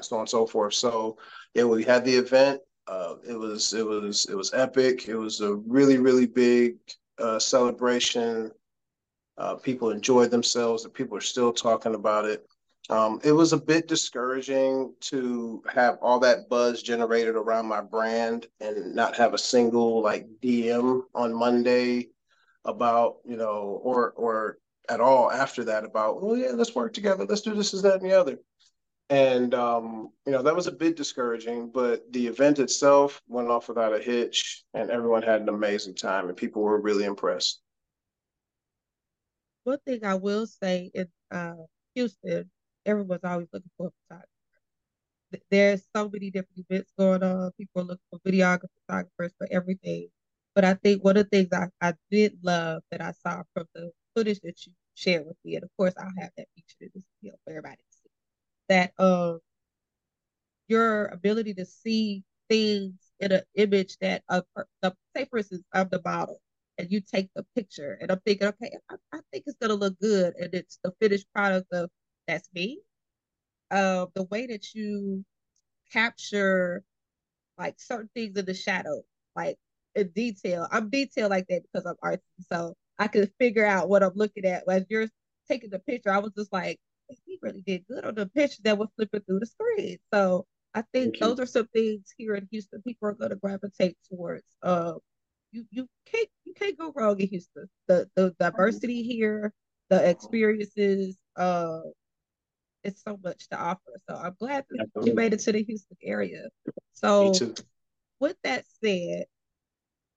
so 0.00 0.16
on 0.16 0.20
and 0.20 0.28
so 0.28 0.46
forth. 0.46 0.74
So 0.74 1.18
yeah, 1.54 1.64
we 1.64 1.84
had 1.84 2.04
the 2.04 2.14
event. 2.14 2.60
Uh, 2.86 3.14
it 3.26 3.38
was 3.38 3.72
it 3.72 3.86
was 3.86 4.26
it 4.26 4.36
was 4.36 4.52
epic. 4.52 5.08
It 5.08 5.16
was 5.16 5.40
a 5.40 5.54
really 5.54 5.98
really 5.98 6.26
big 6.26 6.76
uh, 7.18 7.38
celebration. 7.38 8.50
Uh, 9.36 9.56
people 9.56 9.90
enjoyed 9.90 10.30
themselves. 10.30 10.82
The 10.82 10.88
people 10.88 11.16
are 11.16 11.22
still 11.22 11.52
talking 11.52 11.94
about 11.94 12.24
it. 12.24 12.46
Um, 12.90 13.18
it 13.24 13.32
was 13.32 13.52
a 13.52 13.56
bit 13.56 13.88
discouraging 13.88 14.94
to 15.02 15.62
have 15.72 15.98
all 16.02 16.20
that 16.20 16.50
buzz 16.50 16.82
generated 16.82 17.34
around 17.34 17.66
my 17.66 17.80
brand 17.80 18.46
and 18.60 18.94
not 18.94 19.16
have 19.16 19.32
a 19.32 19.38
single 19.38 20.02
like 20.02 20.26
DM 20.42 21.00
on 21.14 21.34
Monday 21.34 22.10
about 22.64 23.16
you 23.24 23.36
know 23.36 23.80
or 23.82 24.12
or 24.12 24.58
at 24.88 25.00
all 25.00 25.30
after 25.30 25.64
that 25.64 25.84
about 25.84 26.18
oh 26.20 26.34
yeah 26.34 26.50
let's 26.50 26.74
work 26.74 26.92
together 26.92 27.24
let's 27.26 27.40
do 27.40 27.54
this 27.54 27.72
is 27.74 27.82
that 27.82 28.00
and 28.00 28.10
the 28.10 28.18
other 28.18 28.38
and 29.10 29.54
um, 29.54 30.10
you 30.26 30.32
know 30.32 30.42
that 30.42 30.54
was 30.54 30.66
a 30.66 30.72
bit 30.72 30.96
discouraging 30.96 31.70
but 31.70 32.10
the 32.12 32.26
event 32.26 32.58
itself 32.58 33.20
went 33.28 33.48
off 33.48 33.68
without 33.68 33.94
a 33.94 33.98
hitch 33.98 34.64
and 34.74 34.90
everyone 34.90 35.22
had 35.22 35.40
an 35.42 35.48
amazing 35.48 35.94
time 35.94 36.28
and 36.28 36.36
people 36.36 36.62
were 36.62 36.80
really 36.80 37.04
impressed 37.04 37.60
one 39.64 39.78
thing 39.86 40.04
i 40.04 40.14
will 40.14 40.46
say 40.46 40.90
in 40.94 41.06
uh, 41.30 41.54
houston 41.94 42.50
everyone's 42.86 43.24
always 43.24 43.48
looking 43.52 43.70
for 43.76 43.88
a 43.88 43.90
photographer 44.08 44.28
there's 45.50 45.82
so 45.94 46.08
many 46.08 46.30
different 46.30 46.64
events 46.68 46.92
going 46.96 47.22
on. 47.22 47.50
People 47.58 47.82
are 47.82 47.84
looking 47.86 48.04
for 48.10 48.20
videographers, 48.20 48.68
photographers 48.86 49.32
for 49.36 49.48
everything. 49.50 50.08
But 50.54 50.64
I 50.64 50.74
think 50.74 51.02
one 51.02 51.16
of 51.16 51.28
the 51.28 51.30
things 51.30 51.48
I, 51.52 51.66
I 51.80 51.94
did 52.08 52.38
love 52.42 52.82
that 52.92 53.00
I 53.00 53.12
saw 53.12 53.42
from 53.52 53.66
the 53.74 53.90
footage 54.14 54.38
that 54.42 54.64
you 54.64 54.72
shared 54.94 55.26
with 55.26 55.36
me, 55.44 55.56
and 55.56 55.64
of 55.64 55.70
course 55.76 55.94
I'll 55.98 56.12
have 56.18 56.30
that 56.36 56.46
featured 56.54 56.82
in 56.82 56.90
this 56.94 57.04
video 57.20 57.36
for 57.44 57.50
everybody 57.50 57.82
that 58.68 58.92
um 58.98 59.40
your 60.68 61.06
ability 61.06 61.54
to 61.54 61.64
see 61.64 62.24
things 62.48 62.94
in 63.20 63.32
an 63.32 63.42
image 63.54 63.96
that 64.00 64.22
uh, 64.28 64.42
say 65.16 65.26
for 65.30 65.38
instance 65.38 65.62
I'm 65.72 65.88
the 65.90 66.00
model 66.04 66.40
and 66.78 66.90
you 66.90 67.00
take 67.00 67.30
the 67.34 67.44
picture 67.54 67.98
and 68.00 68.10
I'm 68.10 68.20
thinking, 68.26 68.48
okay, 68.48 68.76
I, 68.90 68.96
I 69.12 69.20
think 69.32 69.44
it's 69.46 69.56
gonna 69.60 69.74
look 69.74 69.98
good 70.00 70.34
and 70.36 70.54
it's 70.54 70.78
the 70.82 70.92
finished 71.00 71.26
product 71.34 71.72
of 71.72 71.90
that's 72.26 72.48
me. 72.54 72.80
Uh, 73.70 74.06
the 74.14 74.24
way 74.24 74.46
that 74.46 74.74
you 74.74 75.24
capture 75.92 76.84
like 77.58 77.80
certain 77.80 78.10
things 78.14 78.36
in 78.38 78.44
the 78.46 78.54
shadow, 78.54 79.02
like 79.36 79.58
in 79.94 80.08
detail. 80.10 80.68
I'm 80.72 80.90
detailed 80.90 81.30
like 81.30 81.46
that 81.48 81.62
because 81.62 81.86
I'm 81.86 81.96
artsy, 82.04 82.20
so 82.52 82.74
I 82.98 83.08
can 83.08 83.28
figure 83.38 83.66
out 83.66 83.88
what 83.88 84.02
I'm 84.02 84.14
looking 84.14 84.44
at. 84.46 84.64
As 84.68 84.86
you're 84.90 85.08
taking 85.48 85.70
the 85.70 85.78
picture, 85.80 86.10
I 86.12 86.18
was 86.18 86.32
just 86.36 86.52
like, 86.52 86.78
he 87.08 87.38
really 87.42 87.62
did 87.66 87.84
good 87.88 88.04
on 88.04 88.14
the 88.14 88.26
picture 88.26 88.62
that 88.64 88.78
was 88.78 88.88
flipping 88.96 89.20
through 89.20 89.40
the 89.40 89.46
screen. 89.46 89.98
So 90.12 90.46
I 90.74 90.82
think 90.92 91.18
those 91.18 91.38
are 91.38 91.46
some 91.46 91.68
things 91.68 92.12
here 92.16 92.34
in 92.34 92.48
Houston 92.50 92.82
people 92.82 93.08
are 93.08 93.14
going 93.14 93.30
to 93.30 93.36
gravitate 93.36 93.96
towards. 94.10 94.44
Uh, 94.62 94.94
you 95.52 95.64
you 95.70 95.86
can't 96.10 96.28
you 96.44 96.52
can't 96.54 96.78
go 96.78 96.92
wrong 96.96 97.20
in 97.20 97.28
Houston. 97.28 97.68
The 97.86 98.08
the 98.16 98.34
diversity 98.40 99.02
here, 99.02 99.52
the 99.88 100.08
experiences, 100.08 101.16
uh, 101.36 101.80
it's 102.82 103.02
so 103.02 103.18
much 103.22 103.48
to 103.50 103.58
offer. 103.58 104.00
So 104.08 104.16
I'm 104.16 104.34
glad 104.38 104.64
that 104.70 104.80
Absolutely. 104.80 105.10
you 105.10 105.16
made 105.16 105.32
it 105.32 105.40
to 105.40 105.52
the 105.52 105.62
Houston 105.62 105.96
area. 106.02 106.48
So 106.92 107.32
with 108.20 108.36
that 108.42 108.64
said, 108.82 109.26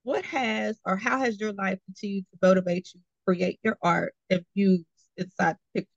what 0.04 0.26
has 0.26 0.80
or 0.86 0.96
how 0.98 1.20
has 1.20 1.40
your 1.40 1.54
life 1.54 1.80
continued 1.86 2.26
to 2.32 2.40
motivate 2.42 2.90
you 2.94 3.02
to 3.02 3.06
create 3.26 3.60
your 3.64 3.78
art 3.82 4.14
and 4.30 4.44
views 4.56 4.86
inside 5.18 5.56
the 5.74 5.82
pictures? 5.82 5.94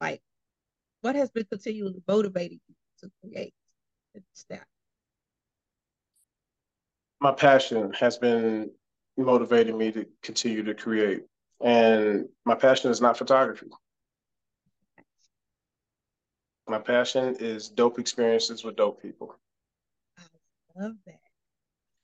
Like 0.00 0.22
what 1.00 1.14
has 1.14 1.30
been 1.30 1.46
continually 1.50 2.02
motivating 2.06 2.60
you 2.68 2.74
to 3.00 3.10
create 3.22 3.54
and 4.14 4.24
snap? 4.32 4.66
My 7.20 7.32
passion 7.32 7.92
has 7.94 8.16
been 8.18 8.70
motivating 9.16 9.76
me 9.76 9.92
to 9.92 10.06
continue 10.22 10.62
to 10.62 10.74
create. 10.74 11.24
And 11.60 12.28
my 12.44 12.54
passion 12.54 12.90
is 12.90 13.00
not 13.00 13.18
photography. 13.18 13.66
My 16.68 16.78
passion 16.78 17.36
is 17.40 17.68
dope 17.68 17.98
experiences 17.98 18.62
with 18.62 18.76
dope 18.76 19.02
people. 19.02 19.34
I 20.18 20.82
love 20.82 20.94
that. 21.06 21.18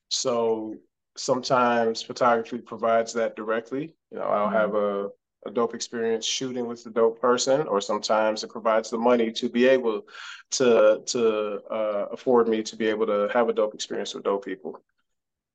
So 0.09 0.75
sometimes 1.17 2.03
photography 2.03 2.59
provides 2.59 3.13
that 3.13 3.37
directly. 3.37 3.95
You 4.11 4.19
know, 4.19 4.25
I'll 4.25 4.47
mm-hmm. 4.47 4.57
have 4.57 4.75
a, 4.75 5.09
a 5.47 5.51
dope 5.51 5.75
experience 5.75 6.25
shooting 6.25 6.67
with 6.67 6.85
a 6.87 6.91
dope 6.91 7.21
person, 7.21 7.67
or 7.67 7.81
sometimes 7.81 8.45
it 8.45 8.51
provides 8.51 8.91
the 8.91 8.99
money 8.99 9.31
to 9.33 9.49
be 9.49 9.67
able 9.67 10.07
to 10.53 11.03
to 11.07 11.61
uh, 11.71 12.07
afford 12.13 12.49
me 12.49 12.63
to 12.63 12.77
be 12.77 12.87
able 12.87 13.07
to 13.07 13.29
have 13.33 13.49
a 13.49 13.53
dope 13.53 13.75
experience 13.75 14.15
with 14.15 14.25
dope 14.25 14.45
people. 14.45 14.81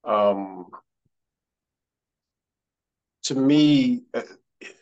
Um, 0.04 0.68
to 3.24 3.36
me, 3.36 4.04
uh, 4.14 4.22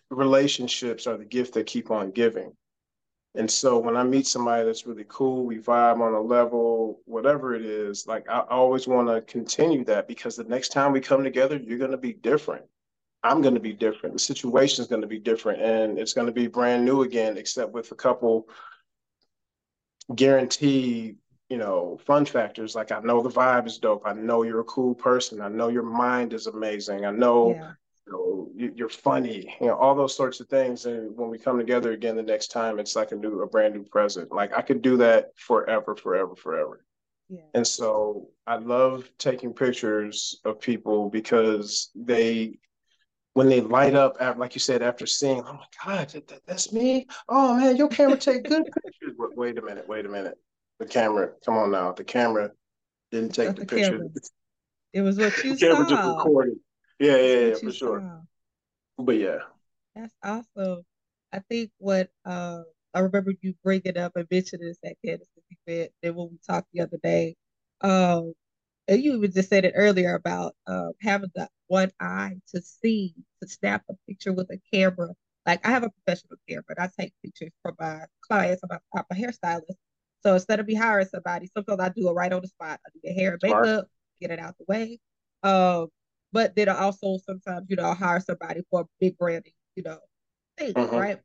relationships 0.10 1.08
are 1.08 1.18
the 1.18 1.26
gift 1.26 1.54
that 1.56 1.66
keep 1.66 1.92
on 1.92 2.12
giving. 2.12 2.54
And 3.36 3.50
so 3.50 3.78
when 3.78 3.96
I 3.96 4.04
meet 4.04 4.26
somebody 4.26 4.66
that's 4.66 4.88
really 4.88 5.06
cool, 5.08 5.46
we 5.46 5.60
vibe 5.60 6.02
on 6.02 6.14
a 6.14 6.22
level, 6.22 7.02
whatever 7.06 7.54
it 7.54 7.64
is, 7.64 8.08
like 8.08 8.28
I 8.30 8.40
always 8.50 8.88
want 8.88 9.10
to 9.10 9.22
continue 9.22 9.84
that 9.86 10.08
because 10.08 10.36
the 10.36 10.44
next 10.46 10.70
time 10.70 10.92
we 10.92 11.02
come 11.02 11.24
together, 11.24 11.56
you're 11.58 11.78
going 11.78 11.92
to 11.92 11.98
be 11.98 12.14
different. 12.14 12.66
I'm 13.28 13.42
going 13.42 13.54
to 13.54 13.60
be 13.60 13.74
different. 13.74 14.14
The 14.14 14.20
situation 14.20 14.82
is 14.82 14.88
going 14.88 15.02
to 15.02 15.08
be 15.08 15.20
different 15.20 15.62
and 15.62 16.00
it's 16.00 16.14
going 16.14 16.28
to 16.28 16.34
be 16.34 16.48
brand 16.48 16.86
new 16.86 17.02
again, 17.04 17.38
except 17.38 17.74
with 17.74 17.92
a 17.92 17.96
couple 17.96 18.48
guaranteed, 20.14 21.18
you 21.50 21.58
know, 21.58 22.00
fun 22.06 22.26
factors. 22.26 22.76
Like 22.76 22.92
I 22.92 23.00
know 23.00 23.22
the 23.22 23.30
vibe 23.30 23.68
is 23.68 23.78
dope. 23.78 24.04
I 24.06 24.14
know 24.14 24.44
you're 24.44 24.62
a 24.62 24.66
cool 24.66 24.96
person. 24.96 25.42
I 25.42 25.50
know 25.50 25.68
your 25.68 25.84
mind 25.84 26.34
is 26.34 26.48
amazing. 26.48 27.06
I 27.06 27.12
know 27.12 27.56
yeah 27.56 27.72
know, 28.10 28.50
you're 28.56 28.90
funny, 28.90 29.56
you 29.60 29.68
know, 29.68 29.76
all 29.76 29.96
those 29.96 30.16
sorts 30.16 30.40
of 30.40 30.48
things. 30.48 30.86
And 30.86 31.16
when 31.16 31.30
we 31.30 31.38
come 31.38 31.58
together 31.58 31.92
again 31.92 32.16
the 32.16 32.24
next 32.24 32.48
time, 32.48 32.80
it's 32.80 32.96
like 32.96 33.12
a 33.12 33.16
new, 33.16 33.42
a 33.42 33.48
brand 33.48 33.76
new 33.76 33.84
present. 33.84 34.32
Like 34.32 34.54
I 34.56 34.62
could 34.62 34.82
do 34.82 34.98
that 34.98 35.32
forever, 35.36 35.96
forever, 35.96 36.36
forever. 36.36 36.86
Yeah. 37.30 37.42
And 37.54 37.68
so 37.68 38.30
I 38.46 38.58
love 38.58 39.10
taking 39.18 39.54
pictures 39.54 40.40
of 40.46 40.60
people 40.60 41.10
because 41.10 41.92
they, 41.96 42.60
when 43.38 43.50
they 43.50 43.62
light 43.62 43.94
up, 43.94 44.18
after, 44.20 44.40
like 44.40 44.56
you 44.56 44.60
said, 44.60 44.82
after 44.82 45.06
seeing, 45.06 45.44
oh 45.44 45.54
my 45.54 45.66
God, 45.86 46.10
that, 46.10 46.42
that's 46.48 46.74
me. 46.74 47.06
Oh 47.30 47.56
man, 47.56 47.78
your 47.78 47.88
camera 47.88 48.18
take 48.18 48.44
good 48.46 48.64
pictures. 48.84 49.14
Wait, 49.16 49.38
wait 49.38 49.58
a 49.60 49.62
minute, 49.62 49.88
wait 49.88 50.08
a 50.08 50.10
minute. 50.10 50.40
The 50.80 50.88
camera, 50.88 51.30
come 51.46 51.56
on 51.56 51.70
now. 51.70 51.92
The 51.92 52.04
camera 52.04 52.50
didn't 53.12 53.36
take 53.36 53.50
the, 53.50 53.62
the 53.62 53.66
picture. 53.68 54.00
It 54.92 55.02
was 55.02 55.20
what 55.20 55.38
you 55.44 55.56
the 55.56 55.68
camera 55.68 55.88
just 55.88 56.08
recorded. 56.08 56.58
Yeah, 57.00 57.18
yeah, 57.18 57.40
yeah, 57.40 57.56
for 57.62 57.72
sure. 57.72 58.00
Saw. 58.00 59.04
But 59.04 59.18
yeah. 59.18 59.38
That's 59.96 60.16
awesome. 60.24 60.82
I 61.32 61.38
think 61.48 61.70
what 61.78 62.10
uh, 62.26 62.64
I 62.96 63.02
remember 63.02 63.34
you 63.42 63.54
bringing 63.64 64.00
up 64.00 64.14
and 64.16 64.26
mentioning 64.32 64.68
this 64.68 64.80
at 64.84 64.98
Kansas 65.06 65.28
event 65.68 65.92
and 66.02 66.16
when 66.16 66.30
we 66.32 66.40
talked 66.48 66.70
the 66.74 66.82
other 66.82 66.98
day. 67.04 67.36
Um, 67.82 68.34
and 68.88 69.04
you 69.04 69.16
even 69.16 69.32
just 69.32 69.50
said 69.50 69.64
it 69.64 69.74
earlier 69.76 70.16
about 70.16 70.56
uh, 70.66 70.88
having 71.02 71.30
the 71.36 71.48
one 71.68 71.92
eye 72.00 72.36
to 72.54 72.62
see, 72.62 73.14
to 73.42 73.48
snap 73.48 73.84
a 73.90 73.94
picture 74.08 74.34
with 74.34 74.50
a 74.52 74.60
camera. 74.74 75.10
Like 75.46 75.66
I 75.66 75.72
have 75.72 75.84
a 75.84 75.90
professional 75.90 76.38
camera, 76.48 76.64
and 76.70 76.80
I 76.80 76.90
take 77.00 77.14
pictures 77.24 77.52
for 77.62 77.74
my 77.80 78.02
clients. 78.22 78.62
I'm 78.64 78.78
a, 78.78 78.98
I'm 78.98 79.06
a 79.12 79.16
hairstylist. 79.16 79.76
So 80.22 80.34
instead 80.34 80.60
of 80.60 80.68
me 80.68 80.74
hiring 80.74 81.08
somebody, 81.08 81.50
sometimes 81.56 81.80
I 81.80 81.90
do 81.90 82.10
it 82.10 82.14
right 82.14 82.34
on 82.34 82.42
the 82.42 82.48
spot. 82.48 82.80
I 82.86 82.90
do 82.94 83.00
the 83.04 83.14
hair 83.14 83.32
and 83.34 83.42
makeup, 83.42 83.88
get 84.20 84.32
it 84.32 84.40
out 84.40 84.56
the 84.58 84.66
way. 84.68 85.00
Um, 85.44 85.88
but 86.34 86.56
then 86.56 86.68
I 86.70 86.80
also 86.80 87.18
sometimes, 87.26 87.68
you 87.70 87.76
know, 87.76 87.94
hire 87.94 88.20
somebody 88.20 88.62
for 88.70 88.82
a 88.82 88.86
big 89.00 89.18
branding, 89.18 89.54
you 89.76 89.84
know, 89.84 90.00
thing, 90.58 90.74
mm-hmm. 90.74 90.96
right? 90.96 91.20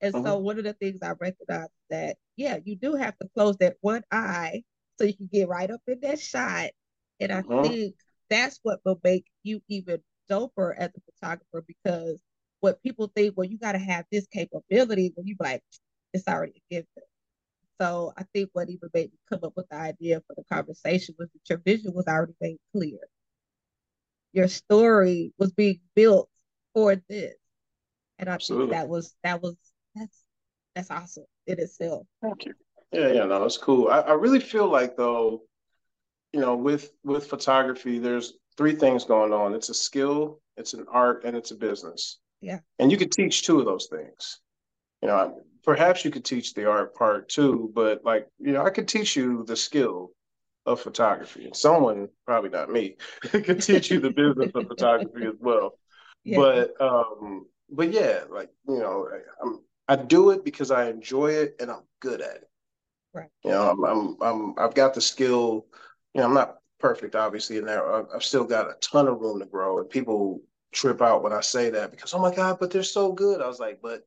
And 0.00 0.14
mm-hmm. 0.14 0.24
so 0.24 0.38
one 0.38 0.58
of 0.58 0.64
the 0.64 0.74
things 0.74 1.00
I 1.02 1.12
recognize 1.18 1.68
that, 1.90 2.16
yeah, 2.36 2.58
you 2.64 2.76
do 2.76 2.94
have 2.94 3.16
to 3.18 3.28
close 3.34 3.56
that 3.56 3.76
one 3.80 4.02
eye 4.12 4.62
so 4.98 5.04
you 5.04 5.16
can 5.16 5.28
get 5.32 5.48
right 5.48 5.70
up 5.70 5.80
in 5.88 5.98
that 6.00 6.20
shot. 6.20 6.70
And 7.18 7.32
I 7.32 7.42
mm-hmm. 7.42 7.62
think 7.62 7.94
that's 8.30 8.60
what 8.62 8.80
will 8.84 9.00
make 9.04 9.26
you 9.42 9.60
even 9.68 10.00
doper 10.30 10.74
as 10.76 10.90
a 10.96 11.12
photographer 11.12 11.64
because 11.66 12.22
what 12.60 12.82
people 12.82 13.10
think, 13.14 13.34
well, 13.36 13.46
you 13.46 13.58
got 13.58 13.72
to 13.72 13.78
have 13.78 14.06
this 14.10 14.26
capability 14.32 15.12
when 15.14 15.26
you 15.26 15.36
like, 15.38 15.62
it's 16.12 16.26
already 16.28 16.52
a 16.70 16.74
given. 16.74 16.86
So 17.80 18.12
I 18.16 18.24
think 18.32 18.50
what 18.52 18.70
even 18.70 18.88
made 18.94 19.12
me 19.12 19.18
come 19.28 19.40
up 19.42 19.52
with 19.56 19.68
the 19.68 19.76
idea 19.76 20.22
for 20.26 20.34
the 20.36 20.44
conversation 20.44 21.14
was 21.18 21.28
that 21.32 21.48
your 21.48 21.58
vision 21.58 21.92
was 21.94 22.06
already 22.06 22.34
made 22.40 22.58
clear 22.72 22.98
your 24.34 24.48
story 24.48 25.32
was 25.38 25.52
being 25.52 25.80
built 25.94 26.28
for 26.74 26.96
this. 27.08 27.34
And 28.18 28.28
I 28.28 28.34
Absolutely. 28.34 28.66
think 28.66 28.80
that 28.80 28.88
was 28.88 29.14
that 29.22 29.40
was 29.40 29.56
that's 29.94 30.24
that's 30.74 30.90
awesome 30.90 31.24
in 31.46 31.58
itself. 31.58 32.06
Thank 32.20 32.46
you. 32.46 32.54
Yeah, 32.92 33.08
yeah, 33.08 33.24
no, 33.24 33.44
it's 33.44 33.56
cool. 33.56 33.88
I, 33.88 34.00
I 34.00 34.12
really 34.12 34.40
feel 34.40 34.68
like 34.68 34.96
though, 34.96 35.42
you 36.34 36.40
know, 36.40 36.56
with 36.56 36.90
with 37.04 37.28
photography, 37.28 38.00
there's 38.00 38.34
three 38.56 38.74
things 38.74 39.04
going 39.04 39.32
on. 39.32 39.54
It's 39.54 39.68
a 39.68 39.74
skill, 39.74 40.40
it's 40.56 40.74
an 40.74 40.84
art, 40.90 41.22
and 41.24 41.36
it's 41.36 41.52
a 41.52 41.54
business. 41.54 42.18
Yeah. 42.40 42.58
And 42.80 42.90
you 42.90 42.98
could 42.98 43.12
teach 43.12 43.46
two 43.46 43.60
of 43.60 43.66
those 43.66 43.86
things. 43.86 44.40
You 45.00 45.08
know, 45.08 45.42
perhaps 45.62 46.04
you 46.04 46.10
could 46.10 46.24
teach 46.24 46.52
the 46.52 46.68
art 46.68 46.96
part 46.96 47.28
too, 47.28 47.70
but 47.72 48.04
like, 48.04 48.26
you 48.40 48.52
know, 48.52 48.66
I 48.66 48.70
could 48.70 48.88
teach 48.88 49.14
you 49.14 49.44
the 49.44 49.54
skill 49.54 50.10
of 50.66 50.80
photography. 50.80 51.44
And 51.44 51.54
someone, 51.54 52.08
probably 52.26 52.50
not 52.50 52.68
me, 52.68 52.96
could 53.22 53.62
teach 53.62 53.92
you 53.92 54.00
the 54.00 54.10
business 54.10 54.50
of 54.56 54.66
photography 54.66 55.26
as 55.26 55.34
well. 55.38 55.78
Yeah. 56.24 56.38
But 56.38 56.80
um, 56.80 57.46
but 57.70 57.92
yeah, 57.92 58.24
like 58.28 58.50
you 58.66 58.80
know, 58.80 59.08
I'm 59.40 59.60
I 59.86 59.94
do 59.94 60.30
it 60.30 60.44
because 60.44 60.72
I 60.72 60.90
enjoy 60.90 61.30
it 61.30 61.54
and 61.60 61.70
I'm 61.70 61.82
good 62.00 62.20
at 62.20 62.36
it. 62.36 62.48
Right. 63.12 63.28
You 63.44 63.52
know, 63.52 63.70
I'm 63.70 63.84
I'm, 63.84 64.16
I'm 64.20 64.54
I've 64.58 64.74
got 64.74 64.94
the 64.94 65.00
skill. 65.00 65.66
You 66.14 66.20
know, 66.20 66.28
I'm 66.28 66.34
not 66.34 66.56
perfect, 66.78 67.14
obviously, 67.14 67.58
in 67.58 67.64
there. 67.64 68.14
I've 68.14 68.22
still 68.22 68.44
got 68.44 68.70
a 68.70 68.74
ton 68.80 69.08
of 69.08 69.20
room 69.20 69.40
to 69.40 69.46
grow, 69.46 69.78
and 69.78 69.90
people 69.90 70.40
trip 70.72 71.00
out 71.02 71.22
when 71.22 71.32
I 71.32 71.40
say 71.40 71.70
that 71.70 71.90
because 71.92 72.14
oh 72.14 72.18
my 72.18 72.34
god, 72.34 72.58
but 72.58 72.70
they're 72.70 72.82
so 72.82 73.12
good. 73.12 73.40
I 73.40 73.46
was 73.46 73.60
like, 73.60 73.80
but 73.82 74.02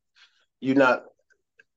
you're 0.60 0.76
not 0.76 1.04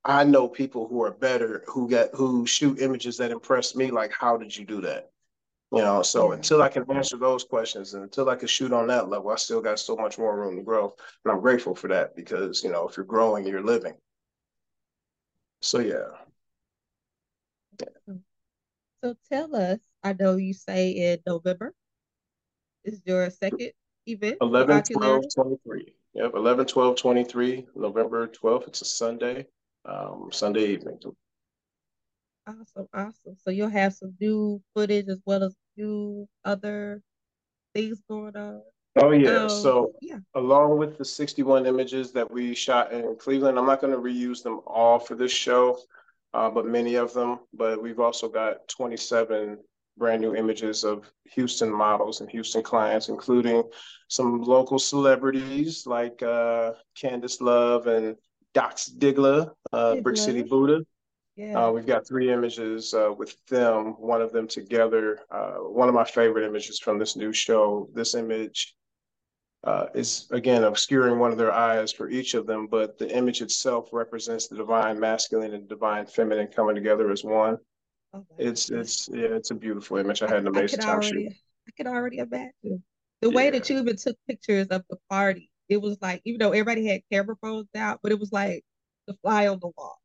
I 0.04 0.24
know 0.24 0.48
people 0.48 0.88
who 0.88 1.04
are 1.04 1.12
better 1.12 1.63
who 1.67 1.88
get 1.88 2.10
who 2.15 2.48
shoot 2.48 2.80
images 2.82 3.17
that 3.17 3.32
impress 3.32 3.76
me. 3.76 3.91
Like, 3.91 4.12
how 4.12 4.38
did 4.38 4.56
you 4.56 4.65
do 4.65 4.82
that? 4.82 5.12
You 5.72 5.80
know, 5.82 6.02
so 6.02 6.34
until 6.34 6.62
I 6.62 6.67
can 6.70 6.89
answer 6.91 7.17
those 7.17 7.46
questions 7.46 7.94
and 7.94 8.04
until 8.04 8.30
I 8.30 8.36
can 8.36 8.48
shoot 8.48 8.74
on 8.74 8.88
that 8.88 9.10
level, 9.10 9.30
I 9.30 9.36
still 9.38 9.62
got 9.62 9.80
so 9.80 9.96
much 9.96 10.17
more 10.17 10.38
room 10.38 10.58
to 10.58 10.63
grow. 10.63 10.94
And 11.24 11.32
I'm 11.32 11.39
grateful 11.39 11.76
for 11.76 11.88
that 11.88 12.13
because, 12.15 12.62
you 12.63 12.72
know, 12.72 12.88
if 12.89 12.98
you're 12.98 13.06
growing, 13.06 13.46
you're 13.48 13.63
living. 13.63 13.94
So 15.62 15.80
yeah. 15.80 16.08
yeah. 17.80 18.15
So 19.04 19.15
tell 19.32 19.56
us, 19.56 19.80
I 20.04 20.14
know 20.14 20.36
you 20.36 20.54
say 20.54 20.92
in 20.92 21.20
November 21.26 21.74
is 22.84 23.02
your 23.06 23.30
second 23.30 23.72
event. 24.08 24.38
11, 24.42 24.84
12, 24.84 25.24
23. 25.34 25.94
Yep, 26.14 26.32
11, 26.36 26.66
12, 26.66 26.96
23, 26.96 27.68
November 27.76 28.28
12th. 28.28 28.68
It's 28.68 28.82
a 28.82 28.86
Sunday, 28.86 29.48
um, 29.86 30.30
Sunday 30.32 30.66
evening. 30.66 31.00
Awesome, 32.48 32.88
awesome. 32.94 33.38
So 33.38 33.52
you'll 33.52 33.70
have 33.70 33.94
some 33.94 34.16
new 34.20 34.62
footage 34.74 35.08
as 35.08 35.22
well 35.26 35.44
as 35.44 35.56
new 35.78 36.28
other 36.44 37.02
things 37.74 38.02
going 38.10 38.36
on. 38.36 38.62
Oh 38.98 39.12
yeah. 39.12 39.44
Um, 39.44 39.50
so 39.50 39.94
yeah. 40.02 40.18
along 40.36 40.78
with 40.78 40.98
the 40.98 41.06
61 41.06 41.66
images 41.66 42.12
that 42.12 42.30
we 42.30 42.54
shot 42.54 42.92
in 42.92 43.16
Cleveland, 43.18 43.58
I'm 43.58 43.66
not 43.66 43.80
going 43.80 43.94
to 43.94 44.00
reuse 44.00 44.44
them 44.44 44.60
all 44.68 45.00
for 45.00 45.16
this 45.16 45.32
show, 45.32 45.80
uh, 46.34 46.50
but 46.50 46.66
many 46.66 46.96
of 46.96 47.14
them. 47.14 47.40
But 47.54 47.82
we've 47.82 48.02
also 48.02 48.28
got 48.28 48.68
27 48.68 49.60
brand 49.97 50.21
new 50.21 50.36
images 50.36 50.84
of 50.84 51.12
Houston 51.34 51.71
models 51.71 52.21
and 52.21 52.30
Houston 52.30 52.63
clients, 52.63 53.10
including 53.10 53.63
some 54.08 54.41
local 54.41 54.80
celebrities 54.80 55.86
like 55.86 56.21
uh, 56.23 56.73
Candice 56.95 57.41
Love 57.41 57.88
and 57.88 58.15
Dox 58.54 58.89
Diggler, 58.97 59.51
uh, 59.71 59.95
Brick 59.97 60.17
City 60.17 60.43
Buddha. 60.43 60.82
Yeah. 61.36 61.67
Uh, 61.67 61.71
we've 61.71 61.86
got 61.86 62.08
three 62.08 62.32
images 62.32 62.93
uh, 62.93 63.12
with 63.17 63.36
them, 63.45 63.93
one 63.97 64.21
of 64.21 64.34
them 64.34 64.47
together. 64.47 65.19
Uh, 65.32 65.54
one 65.56 65.88
of 65.88 65.95
my 65.95 66.04
favorite 66.04 66.45
images 66.45 66.77
from 66.80 66.99
this 66.99 67.15
new 67.15 67.32
show. 67.32 67.89
This 67.93 68.15
image 68.15 68.75
uh, 69.63 69.86
is, 69.93 70.27
again, 70.32 70.63
obscuring 70.65 71.19
one 71.19 71.32
of 71.32 71.38
their 71.38 71.54
eyes 71.54 71.91
for 71.91 72.10
each 72.10 72.34
of 72.34 72.45
them, 72.47 72.67
but 72.67 72.97
the 72.97 73.15
image 73.15 73.41
itself 73.41 73.89
represents 73.93 74.47
the 74.47 74.58
divine 74.58 74.99
masculine 74.99 75.54
and 75.54 75.69
divine 75.69 76.06
feminine 76.06 76.47
coming 76.47 76.75
together 76.75 77.12
as 77.12 77.23
one. 77.23 77.58
Oh, 78.13 78.26
it's 78.38 78.69
it's 78.69 79.10
yeah, 79.12 79.28
it's 79.28 79.52
a 79.52 79.56
beautiful 79.56 79.97
image. 79.97 80.21
I 80.21 80.28
had 80.28 80.39
an 80.39 80.47
amazing 80.47 80.80
time 80.80 80.95
already, 80.95 81.08
shooting. 81.08 81.36
I 81.67 81.71
could 81.78 81.88
already 81.88 82.17
imagine 82.17 82.84
the 83.21 83.30
yeah. 83.30 83.36
way 83.36 83.50
that 83.52 83.69
you 83.69 83.80
even 83.80 83.95
took 83.95 84.17
pictures 84.28 84.67
of 84.67 84.84
the 84.89 84.97
party. 85.10 85.50
It 85.69 85.82
was 85.82 85.97
like 86.02 86.21
even 86.26 86.39
though 86.39 86.52
everybody 86.52 86.88
had 86.88 87.02
camera 87.12 87.36
phones 87.41 87.69
out, 87.76 88.00
but 88.04 88.12
it 88.12 88.19
was 88.19 88.32
like 88.32 88.65
the 89.08 89.15
fly 89.21 89.47
on 89.47 89.60
the 89.62 89.71
wall. 89.78 89.97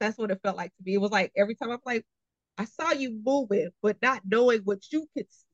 That's 0.00 0.16
what 0.16 0.30
it 0.30 0.40
felt 0.42 0.56
like 0.56 0.74
to 0.76 0.82
me. 0.84 0.94
It 0.94 1.00
was 1.00 1.10
like 1.10 1.32
every 1.36 1.54
time 1.54 1.70
I'm 1.70 1.80
like, 1.84 2.06
I 2.56 2.64
saw 2.64 2.92
you 2.92 3.20
moving, 3.24 3.68
but 3.82 3.96
not 4.00 4.22
knowing 4.24 4.60
what 4.60 4.80
you 4.90 5.06
could 5.16 5.26
see. 5.30 5.44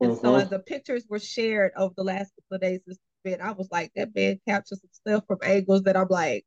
And 0.00 0.12
mm-hmm. 0.12 0.26
so 0.26 0.34
as 0.34 0.50
the 0.50 0.58
pictures 0.58 1.04
were 1.08 1.18
shared 1.18 1.72
over 1.76 1.94
the 1.96 2.04
last 2.04 2.32
couple 2.34 2.56
of 2.56 2.60
days 2.60 2.80
this 2.86 2.98
event, 3.24 3.42
I 3.42 3.52
was 3.52 3.68
like, 3.70 3.92
that 3.96 4.14
man 4.14 4.40
captured 4.46 4.78
some 4.80 4.90
stuff 4.92 5.24
from 5.26 5.38
angles 5.42 5.82
that 5.82 5.96
I'm 5.96 6.08
like, 6.10 6.44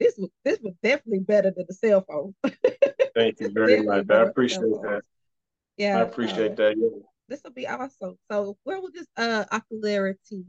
this 0.00 0.14
was 0.18 0.30
this 0.44 0.58
was 0.62 0.74
definitely 0.82 1.20
better 1.20 1.52
than 1.54 1.64
the 1.68 1.74
cell 1.74 2.04
phone. 2.08 2.34
Thank 3.14 3.40
you 3.40 3.50
very 3.50 3.82
much. 3.82 4.06
I 4.10 4.22
appreciate 4.22 4.82
that. 4.82 5.02
Yeah. 5.76 5.98
I 5.98 6.00
appreciate 6.02 6.52
uh, 6.52 6.56
that. 6.56 6.74
Yeah. 6.76 6.88
This 7.28 7.40
will 7.42 7.52
be 7.52 7.66
awesome. 7.66 8.16
So 8.30 8.56
where 8.64 8.80
will 8.80 8.92
this 8.92 9.06
uh 9.16 9.44
ocularity 9.52 10.44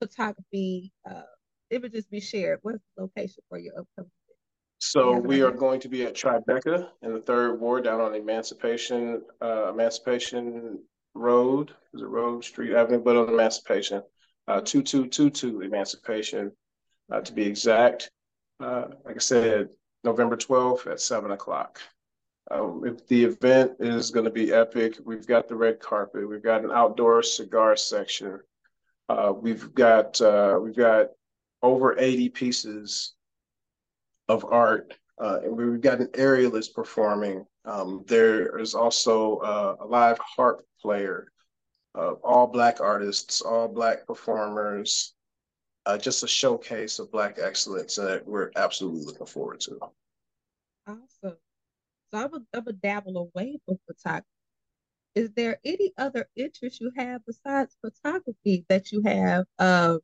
photography 0.00 0.92
uh 1.08 1.22
images 1.70 2.06
be 2.06 2.20
shared? 2.20 2.60
What's 2.62 2.78
the 2.96 3.02
location 3.02 3.42
for 3.48 3.58
your 3.58 3.72
upcoming 3.78 4.10
so 4.82 5.12
we 5.12 5.42
are 5.42 5.50
going 5.50 5.78
to 5.80 5.88
be 5.88 6.04
at 6.04 6.14
Tribeca 6.14 6.88
in 7.02 7.12
the 7.12 7.20
third 7.20 7.60
ward 7.60 7.84
down 7.84 8.00
on 8.00 8.14
Emancipation, 8.14 9.20
uh, 9.42 9.70
Emancipation 9.74 10.82
Road, 11.14 11.72
is 11.92 12.00
it 12.00 12.06
Road 12.06 12.42
Street 12.42 12.74
Avenue, 12.74 13.02
but 13.02 13.14
on 13.14 13.28
Emancipation, 13.28 14.02
uh, 14.48 14.62
2222 14.62 15.60
Emancipation, 15.60 16.52
uh, 17.12 17.20
to 17.20 17.32
be 17.34 17.42
exact. 17.42 18.10
Uh, 18.60 18.88
like 19.04 19.16
I 19.16 19.20
said, 19.20 19.70
November 20.04 20.36
12th 20.36 20.86
at 20.86 21.00
seven 21.00 21.30
o'clock. 21.30 21.80
Um, 22.50 22.82
if 22.84 23.06
the 23.06 23.24
event 23.24 23.72
is 23.78 24.10
going 24.10 24.24
to 24.24 24.30
be 24.30 24.52
epic, 24.52 24.96
we've 25.04 25.26
got 25.26 25.48
the 25.48 25.54
red 25.54 25.80
carpet, 25.80 26.28
we've 26.28 26.42
got 26.42 26.64
an 26.64 26.70
outdoor 26.72 27.22
cigar 27.22 27.76
section, 27.76 28.40
uh, 29.08 29.32
we've 29.34 29.72
got 29.74 30.20
uh, 30.20 30.58
we've 30.60 30.76
got 30.76 31.08
over 31.62 31.98
80 31.98 32.28
pieces 32.30 33.14
of 34.28 34.44
art. 34.44 34.94
Uh, 35.20 35.40
and 35.44 35.56
we've 35.56 35.82
got 35.82 36.00
an 36.00 36.06
aerialist 36.08 36.72
performing. 36.72 37.44
Um, 37.66 38.04
there 38.06 38.58
is 38.58 38.74
also 38.74 39.36
uh, 39.38 39.76
a 39.80 39.86
live 39.86 40.18
harp 40.18 40.62
player, 40.80 41.30
uh, 41.94 42.12
all 42.24 42.46
black 42.46 42.80
artists, 42.80 43.42
all 43.42 43.68
black 43.68 44.06
performers, 44.06 45.14
uh, 45.90 45.98
just 45.98 46.22
a 46.22 46.28
showcase 46.28 46.98
of 46.98 47.10
black 47.10 47.38
excellence 47.42 47.96
that 47.96 48.26
we're 48.26 48.50
absolutely 48.54 49.04
looking 49.04 49.26
forward 49.26 49.60
to. 49.60 49.78
Awesome. 50.86 51.36
So 52.10 52.18
I 52.18 52.26
would, 52.26 52.46
I 52.54 52.58
would 52.60 52.80
dabble 52.80 53.30
away 53.34 53.58
from 53.66 53.78
photography. 53.86 54.26
Is 55.16 55.30
there 55.32 55.58
any 55.64 55.92
other 55.98 56.28
interest 56.36 56.80
you 56.80 56.92
have 56.96 57.22
besides 57.26 57.76
photography 57.80 58.64
that 58.68 58.92
you 58.92 59.02
have 59.04 59.44
uh, 59.58 59.98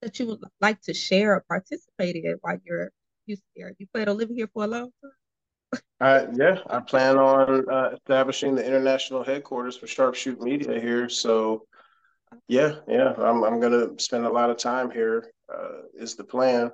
that 0.00 0.18
you 0.20 0.26
would 0.26 0.40
like 0.60 0.80
to 0.82 0.94
share 0.94 1.34
or 1.34 1.44
participate 1.48 2.16
in 2.16 2.36
while 2.40 2.58
you're 2.64 2.92
here? 3.26 3.74
You 3.78 3.86
plan 3.92 4.08
on 4.08 4.16
living 4.16 4.36
here 4.36 4.48
for 4.52 4.64
a 4.64 4.68
long 4.68 4.90
time? 5.02 5.80
Uh, 6.00 6.26
yeah, 6.34 6.58
I 6.70 6.80
plan 6.80 7.16
on 7.16 7.68
uh, 7.68 7.90
establishing 7.94 8.54
the 8.54 8.64
international 8.64 9.24
headquarters 9.24 9.76
for 9.76 9.86
Sharpshoot 9.86 10.40
Media 10.40 10.80
here. 10.80 11.08
So, 11.08 11.66
yeah, 12.48 12.76
yeah, 12.88 13.14
I'm 13.18 13.44
I'm 13.44 13.60
gonna 13.60 13.98
spend 13.98 14.26
a 14.26 14.30
lot 14.30 14.50
of 14.50 14.56
time 14.58 14.90
here. 14.90 15.32
Uh, 15.52 15.82
is 15.94 16.14
the 16.14 16.24
plan. 16.24 16.70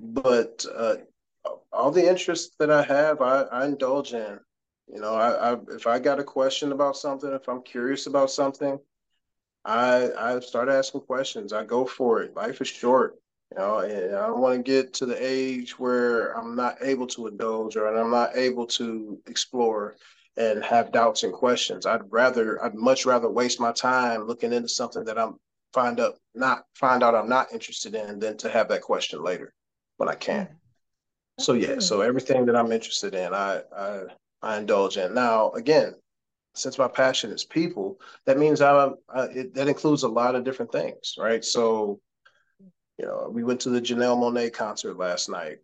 But 0.00 0.64
uh, 0.74 0.96
all 1.72 1.90
the 1.90 2.08
interests 2.08 2.54
that 2.58 2.70
I 2.70 2.82
have, 2.82 3.20
I, 3.20 3.42
I 3.42 3.66
indulge 3.66 4.14
in. 4.14 4.38
You 4.88 5.00
know, 5.00 5.14
I, 5.14 5.52
I 5.52 5.56
if 5.70 5.86
I 5.86 5.98
got 5.98 6.18
a 6.18 6.24
question 6.24 6.72
about 6.72 6.96
something, 6.96 7.32
if 7.32 7.48
I'm 7.48 7.62
curious 7.62 8.06
about 8.06 8.30
something, 8.30 8.78
I 9.64 10.10
I 10.18 10.40
start 10.40 10.68
asking 10.68 11.02
questions. 11.02 11.52
I 11.52 11.64
go 11.64 11.86
for 11.86 12.22
it. 12.22 12.34
Life 12.34 12.60
is 12.60 12.68
short, 12.68 13.16
you 13.52 13.58
know, 13.58 13.78
and 13.78 14.16
I 14.16 14.26
don't 14.26 14.40
want 14.40 14.56
to 14.56 14.62
get 14.62 14.92
to 14.94 15.06
the 15.06 15.16
age 15.18 15.78
where 15.78 16.36
I'm 16.36 16.56
not 16.56 16.78
able 16.82 17.06
to 17.08 17.28
indulge 17.28 17.76
or 17.76 17.86
I'm 17.86 18.10
not 18.10 18.36
able 18.36 18.66
to 18.66 19.18
explore 19.26 19.96
and 20.36 20.64
have 20.64 20.92
doubts 20.92 21.22
and 21.22 21.32
questions. 21.32 21.86
I'd 21.86 22.10
rather 22.10 22.62
I'd 22.64 22.74
much 22.74 23.06
rather 23.06 23.30
waste 23.30 23.60
my 23.60 23.72
time 23.72 24.26
looking 24.26 24.52
into 24.52 24.68
something 24.68 25.04
that 25.04 25.18
I'm 25.18 25.38
find 25.72 26.00
up 26.00 26.16
not 26.34 26.64
find 26.74 27.02
out 27.02 27.14
I'm 27.14 27.28
not 27.28 27.52
interested 27.52 27.94
in 27.94 28.18
than 28.18 28.36
to 28.38 28.48
have 28.48 28.68
that 28.68 28.82
question 28.82 29.22
later 29.22 29.52
when 29.96 30.08
I 30.08 30.14
can. 30.14 30.46
Mm-hmm. 30.46 31.42
So 31.42 31.52
yeah, 31.54 31.78
so 31.80 32.00
everything 32.00 32.46
that 32.46 32.56
I'm 32.56 32.72
interested 32.72 33.14
in, 33.14 33.34
I 33.34 33.62
I 33.76 34.02
I 34.42 34.58
indulge 34.58 34.96
in. 34.96 35.14
Now 35.14 35.50
again, 35.52 35.94
since 36.54 36.78
my 36.78 36.88
passion 36.88 37.30
is 37.30 37.44
people, 37.44 38.00
that 38.26 38.38
means 38.38 38.60
I'm 38.60 38.94
I 39.08 39.24
it, 39.24 39.54
that 39.54 39.68
includes 39.68 40.04
a 40.04 40.08
lot 40.08 40.34
of 40.34 40.44
different 40.44 40.72
things, 40.72 41.14
right? 41.18 41.44
So, 41.44 42.00
you 42.98 43.06
know, 43.06 43.28
we 43.30 43.44
went 43.44 43.60
to 43.62 43.70
the 43.70 43.80
Janelle 43.80 44.16
Monáe 44.16 44.52
concert 44.52 44.96
last 44.96 45.28
night. 45.28 45.58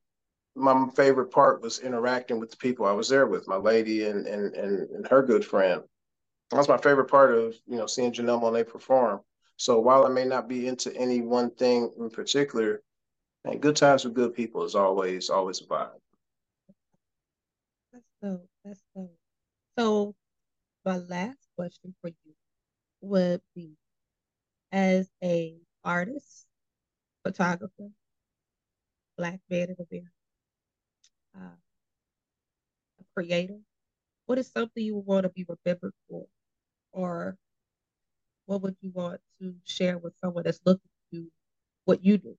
My 0.57 0.89
favorite 0.97 1.31
part 1.31 1.63
was 1.63 1.79
interacting 1.79 2.41
with 2.41 2.51
the 2.51 2.57
people 2.57 2.87
I 2.87 2.93
was 2.93 3.09
there 3.09 3.27
with, 3.27 3.47
my 3.49 3.57
lady 3.57 4.05
and 4.07 4.27
and 4.27 4.55
and, 4.55 4.91
and 4.91 5.07
her 5.09 5.23
good 5.23 5.45
friend. 5.45 5.83
That's 6.51 6.69
my 6.69 6.79
favorite 6.79 7.11
part 7.11 7.33
of 7.35 7.55
you 7.67 7.77
know 7.77 7.87
seeing 7.87 8.13
Janelle 8.13 8.43
Monáe 8.43 8.69
perform. 8.69 9.21
So 9.57 9.79
while 9.79 10.07
I 10.07 10.09
may 10.09 10.25
not 10.25 10.49
be 10.49 10.67
into 10.67 10.95
any 10.97 11.21
one 11.21 11.51
thing 11.51 11.93
in 11.99 12.11
particular, 12.11 12.83
and 13.45 13.61
good 13.61 13.77
times 13.77 14.05
with 14.05 14.15
good 14.15 14.35
people 14.35 14.65
is 14.65 14.75
always 14.75 15.31
always 15.31 15.61
a 15.61 15.65
vibe. 15.65 15.91
That's 17.93 18.05
so. 18.23 18.41
That's 18.65 18.83
so. 18.95 19.11
So 19.79 20.15
my 20.85 20.97
last 20.97 21.49
question 21.57 21.95
for 22.01 22.09
you 22.09 22.35
would 23.01 23.41
be 23.55 23.77
as 24.73 25.11
a 25.23 25.57
artist, 25.85 26.47
photographer, 27.25 27.91
black 29.17 29.41
man 29.51 29.69
in 29.71 29.77
America, 29.91 30.11
uh, 31.37 31.57
a 33.01 33.05
creator, 33.15 33.59
what 34.27 34.39
is 34.39 34.49
something 34.49 34.85
you 34.85 34.97
would 34.97 35.07
want 35.07 35.25
to 35.25 35.31
be 35.31 35.47
remembered 35.49 35.95
for? 36.09 36.27
Or 36.93 37.37
what 38.47 38.63
would 38.63 38.77
you 38.81 38.91
want 38.93 39.21
to 39.41 39.55
share 39.65 39.99
with 39.99 40.15
someone 40.19 40.45
that's 40.45 40.61
looking 40.65 40.91
to 41.13 41.27
what 41.85 42.05
you 42.05 42.19
do? 42.19 42.37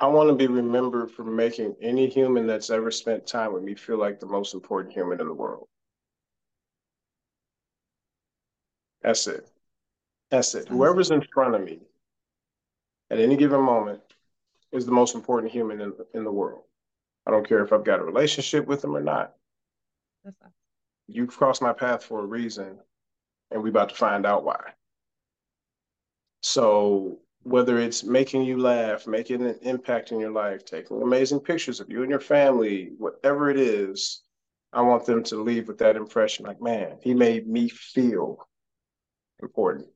I 0.00 0.06
want 0.08 0.28
to 0.28 0.34
be 0.34 0.46
remembered 0.46 1.10
for 1.10 1.24
making 1.24 1.76
any 1.80 2.08
human 2.08 2.46
that's 2.46 2.70
ever 2.70 2.90
spent 2.90 3.26
time 3.26 3.52
with 3.52 3.62
me 3.62 3.74
feel 3.74 3.98
like 3.98 4.20
the 4.20 4.26
most 4.26 4.54
important 4.54 4.92
human 4.92 5.20
in 5.20 5.26
the 5.28 5.34
world. 5.34 5.66
That's 9.02 9.26
it. 9.26 9.48
That's 10.30 10.54
it. 10.54 10.68
Whoever's 10.68 11.10
in 11.10 11.22
front 11.32 11.54
of 11.54 11.62
me 11.62 11.80
at 13.10 13.18
any 13.18 13.36
given 13.36 13.60
moment 13.60 14.00
is 14.72 14.86
the 14.86 14.92
most 14.92 15.14
important 15.14 15.52
human 15.52 15.80
in, 15.80 15.92
in 16.14 16.24
the 16.24 16.32
world. 16.32 16.62
I 17.26 17.30
don't 17.30 17.48
care 17.48 17.64
if 17.64 17.72
I've 17.72 17.84
got 17.84 18.00
a 18.00 18.04
relationship 18.04 18.66
with 18.66 18.82
them 18.82 18.96
or 18.96 19.00
not. 19.00 19.34
You 21.06 21.26
crossed 21.26 21.62
my 21.62 21.72
path 21.72 22.04
for 22.04 22.20
a 22.20 22.26
reason, 22.26 22.78
and 23.50 23.62
we're 23.62 23.68
about 23.68 23.90
to 23.90 23.94
find 23.94 24.26
out 24.26 24.44
why. 24.44 24.72
So 26.40 27.20
whether 27.42 27.78
it's 27.78 28.04
making 28.04 28.42
you 28.42 28.58
laugh, 28.58 29.06
making 29.06 29.42
an 29.42 29.58
impact 29.62 30.12
in 30.12 30.18
your 30.18 30.30
life, 30.30 30.64
taking 30.64 31.02
amazing 31.02 31.40
pictures 31.40 31.78
of 31.78 31.90
you 31.90 32.02
and 32.02 32.10
your 32.10 32.20
family, 32.20 32.92
whatever 32.98 33.50
it 33.50 33.58
is, 33.58 34.22
I 34.72 34.80
want 34.80 35.06
them 35.06 35.22
to 35.24 35.42
leave 35.42 35.68
with 35.68 35.78
that 35.78 35.96
impression 35.96 36.46
like, 36.46 36.60
man, 36.60 36.98
he 37.02 37.14
made 37.14 37.46
me 37.46 37.68
feel 37.68 38.48
important. 39.40 39.88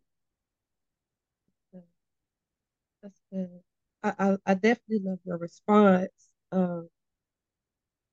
I, 3.32 4.12
I, 4.18 4.36
I 4.46 4.54
definitely 4.54 5.00
love 5.04 5.18
your 5.24 5.38
response. 5.38 6.08
Um, 6.52 6.88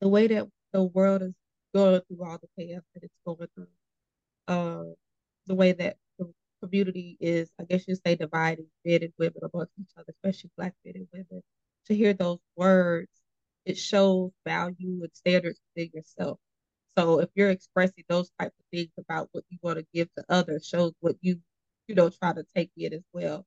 the 0.02 0.10
way 0.10 0.28
that 0.28 0.48
the 0.74 0.84
world 0.84 1.22
is 1.22 1.34
going 1.74 2.02
through 2.08 2.26
all 2.26 2.38
the 2.38 2.48
chaos 2.58 2.84
that 2.94 3.04
it's 3.04 3.18
going 3.26 3.48
through, 3.56 3.68
uh, 4.48 4.84
the 5.48 5.56
way 5.56 5.72
that 5.74 5.98
the 6.20 6.32
community 6.62 7.18
is, 7.20 7.50
I 7.60 7.64
guess 7.64 7.88
you 7.88 7.96
say, 7.96 8.16
dividing 8.16 8.68
men 8.84 9.04
and 9.04 9.14
women 9.18 9.42
amongst 9.54 9.74
each 9.80 9.92
other, 9.98 10.14
especially 10.24 10.52
Black 10.58 10.74
men 10.84 10.96
and 10.96 11.08
women. 11.14 11.44
To 11.88 11.96
hear 11.96 12.14
those 12.14 12.40
words, 12.56 13.12
it 13.66 13.78
shows 13.78 14.32
value 14.46 15.02
and 15.02 15.10
standards 15.14 15.60
within 15.76 15.92
yourself. 15.94 16.40
So 16.98 17.20
if 17.20 17.30
you're 17.36 17.50
expressing 17.50 18.06
those 18.08 18.32
types 18.40 18.56
of 18.60 18.66
things 18.72 18.92
about 18.98 19.30
what 19.32 19.44
you 19.50 19.58
want 19.62 19.80
to 19.80 19.86
give 19.94 20.08
to 20.18 20.24
others, 20.30 20.66
shows 20.66 20.94
what 21.00 21.16
you, 21.22 21.40
you 21.88 21.96
know, 21.96 22.10
try 22.10 22.34
to 22.34 22.46
take 22.56 22.72
in 22.78 22.94
as 22.94 23.04
well. 23.14 23.46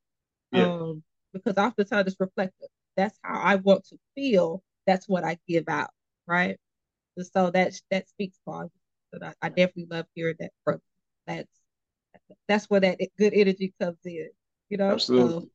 Yeah. 0.52 0.66
Um, 0.66 1.02
because 1.44 1.62
oftentimes 1.62 2.08
it's 2.08 2.20
reflective. 2.20 2.68
That's 2.96 3.18
how 3.22 3.40
I 3.40 3.56
want 3.56 3.84
to 3.88 3.98
feel. 4.14 4.62
That's 4.86 5.08
what 5.08 5.24
I 5.24 5.38
give 5.48 5.68
out, 5.68 5.90
right? 6.26 6.58
And 7.16 7.26
so 7.26 7.50
that 7.50 7.74
that 7.90 8.08
speaks 8.08 8.38
volumes. 8.44 8.72
But 9.12 9.22
I, 9.22 9.34
I 9.42 9.48
definitely 9.48 9.88
love 9.90 10.06
hearing 10.14 10.36
that 10.40 10.52
from 10.64 10.80
that's 11.26 11.48
that's 12.48 12.66
where 12.70 12.80
that 12.80 12.98
good 13.18 13.34
energy 13.34 13.74
comes 13.80 13.98
in. 14.04 14.30
You 14.68 14.78
know, 14.78 14.92
Absolutely. 14.92 15.34
so 15.34 15.48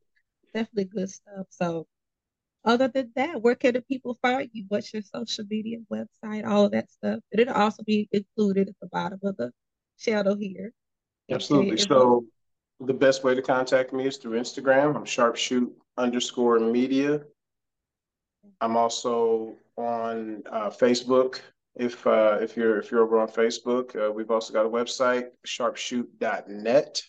definitely 0.53 0.85
good 0.85 1.09
stuff. 1.09 1.47
So 1.49 1.87
other 2.65 2.87
than 2.87 3.11
that, 3.15 3.41
where 3.41 3.55
can 3.55 3.73
the 3.73 3.81
people 3.81 4.17
find 4.21 4.49
you? 4.53 4.65
What's 4.69 4.93
your 4.93 5.03
social 5.03 5.45
media 5.49 5.79
website, 5.91 6.47
all 6.47 6.65
of 6.65 6.71
that 6.71 6.89
stuff? 6.91 7.19
And 7.31 7.41
it'll 7.41 7.55
also 7.55 7.83
be 7.83 8.07
included 8.11 8.69
at 8.69 8.75
the 8.81 8.87
bottom 8.87 9.19
of 9.23 9.37
the 9.37 9.51
channel 9.99 10.35
here. 10.35 10.71
Absolutely. 11.29 11.77
So 11.77 12.25
the 12.85 12.93
best 12.93 13.23
way 13.23 13.35
to 13.35 13.41
contact 13.41 13.93
me 13.93 14.07
is 14.07 14.17
through 14.17 14.39
Instagram. 14.39 14.95
I'm 14.95 15.05
sharpshoot 15.05 15.69
underscore 15.97 16.59
media. 16.59 17.21
I'm 18.61 18.75
also 18.75 19.55
on 19.77 20.43
uh, 20.51 20.69
Facebook. 20.69 21.39
If 21.75 22.05
uh, 22.05 22.37
if 22.41 22.55
you're 22.55 22.77
if 22.79 22.91
you're 22.91 23.01
over 23.01 23.19
on 23.19 23.27
Facebook, 23.27 23.95
uh, 23.95 24.11
we've 24.11 24.29
also 24.29 24.53
got 24.53 24.65
a 24.65 24.69
website, 24.69 25.29
sharpshoot.net, 25.47 27.01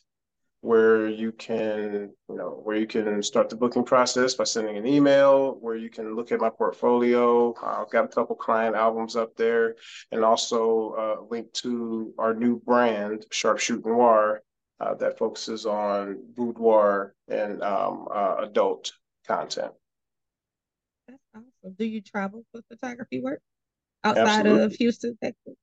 where 0.62 1.06
you 1.06 1.32
can 1.32 2.10
you 2.30 2.36
know 2.36 2.60
where 2.62 2.76
you 2.76 2.86
can 2.86 3.22
start 3.22 3.50
the 3.50 3.56
booking 3.56 3.84
process 3.84 4.34
by 4.34 4.44
sending 4.44 4.78
an 4.78 4.86
email, 4.86 5.58
where 5.60 5.76
you 5.76 5.90
can 5.90 6.16
look 6.16 6.32
at 6.32 6.40
my 6.40 6.48
portfolio. 6.48 7.54
I've 7.62 7.90
got 7.90 8.06
a 8.06 8.08
couple 8.08 8.36
client 8.36 8.74
albums 8.74 9.16
up 9.16 9.36
there, 9.36 9.74
and 10.12 10.24
also 10.24 10.94
uh, 10.98 11.24
link 11.30 11.52
to 11.54 12.14
our 12.16 12.32
new 12.32 12.58
brand, 12.60 13.26
Sharpshoot 13.30 13.84
Noir, 13.84 14.40
uh, 14.80 14.94
that 14.94 15.18
focuses 15.18 15.66
on 15.66 16.18
boudoir 16.34 17.14
and 17.28 17.62
um, 17.62 18.08
uh, 18.12 18.36
adult 18.40 18.92
content. 19.26 19.72
That's 21.08 21.18
awesome. 21.34 21.74
Do 21.78 21.84
you 21.84 22.00
travel 22.00 22.44
for 22.52 22.60
photography 22.68 23.20
work 23.20 23.40
outside 24.02 24.46
Absolutely. 24.46 24.64
of 24.64 24.72
Houston, 24.74 25.18
Texas? 25.22 25.54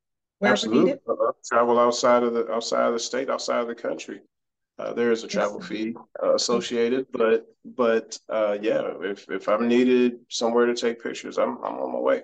Absolutely. 0.44 0.94
Uh, 1.08 1.32
travel 1.46 1.80
outside 1.80 2.24
of 2.24 2.34
the 2.34 2.50
outside 2.52 2.88
of 2.88 2.94
the 2.94 3.00
state, 3.00 3.30
outside 3.30 3.60
of 3.62 3.68
the 3.68 3.76
country. 3.76 4.22
Uh, 4.80 4.94
there 4.94 5.12
is 5.12 5.24
a 5.24 5.28
travel 5.28 5.60
fee 5.60 5.94
uh, 6.24 6.34
associated, 6.34 7.06
but 7.12 7.46
but 7.64 8.18
uh, 8.30 8.58
yeah, 8.60 8.82
if 9.02 9.30
if 9.30 9.48
I'm 9.48 9.68
needed 9.68 10.20
somewhere 10.30 10.66
to 10.66 10.74
take 10.74 11.04
pictures, 11.04 11.38
I'm 11.38 11.58
I'm 11.64 11.76
on 11.76 11.94
my 11.94 12.00
way. 12.00 12.22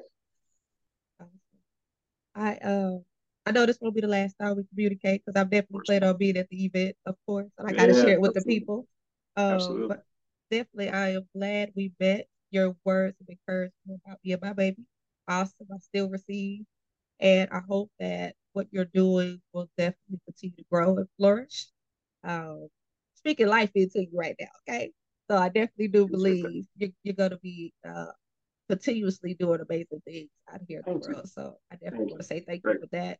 I 2.33 2.55
uh 2.55 2.99
I 3.47 3.51
know 3.51 3.65
this 3.65 3.77
won't 3.79 3.95
be 3.95 4.01
the 4.01 4.07
last 4.07 4.35
time 4.41 4.57
we 4.57 4.65
communicate 4.65 5.23
because 5.25 5.39
I've 5.39 5.49
definitely 5.49 5.85
planned 5.85 6.03
on 6.03 6.17
being 6.17 6.35
at 6.35 6.49
the 6.49 6.65
event, 6.65 6.97
of 7.05 7.15
course, 7.25 7.47
and 7.57 7.65
I 7.65 7.71
got 7.71 7.85
to 7.85 7.93
yeah, 7.93 8.03
share 8.03 8.13
it 8.15 8.21
with 8.21 8.35
absolutely. 8.35 8.53
the 8.53 8.59
people. 8.59 8.87
Um, 9.37 9.51
absolutely. 9.53 9.87
But 9.87 10.03
definitely, 10.51 10.89
I 10.89 11.09
am 11.11 11.27
glad 11.33 11.71
we 11.73 11.93
met. 11.97 12.27
Your 12.51 12.75
words 12.83 13.15
of 13.21 13.27
encouragement 13.29 14.01
about 14.05 14.19
me 14.23 14.33
and 14.33 14.41
my 14.41 14.51
baby, 14.51 14.83
awesome. 15.29 15.67
I 15.73 15.77
still 15.79 16.09
receive, 16.09 16.65
and 17.21 17.49
I 17.51 17.61
hope 17.67 17.89
that 17.99 18.35
what 18.51 18.67
you're 18.71 18.85
doing 18.85 19.41
will 19.53 19.69
definitely 19.77 20.19
continue 20.25 20.57
to 20.57 20.65
grow 20.69 20.97
and 20.97 21.07
flourish. 21.17 21.67
Um, 22.25 22.67
speaking 23.15 23.47
life 23.47 23.71
into 23.75 24.01
you 24.01 24.09
right 24.13 24.35
now, 24.39 24.47
okay? 24.67 24.91
So 25.29 25.37
I 25.37 25.47
definitely 25.47 25.89
do 25.89 26.07
believe 26.07 26.65
you're, 26.77 26.89
you're 27.03 27.15
going 27.15 27.31
to 27.31 27.37
be 27.37 27.73
uh, 27.87 28.07
continuously 28.69 29.33
doing 29.33 29.61
amazing 29.61 30.01
things 30.05 30.29
out 30.51 30.61
here 30.67 30.83
in 30.85 30.93
the 30.93 30.99
world. 30.99 31.29
So 31.29 31.57
I 31.71 31.75
definitely 31.75 32.07
want 32.07 32.21
to 32.21 32.27
say 32.27 32.41
thank 32.41 32.63
you 32.65 32.79
for 32.79 32.87
that. 32.91 33.19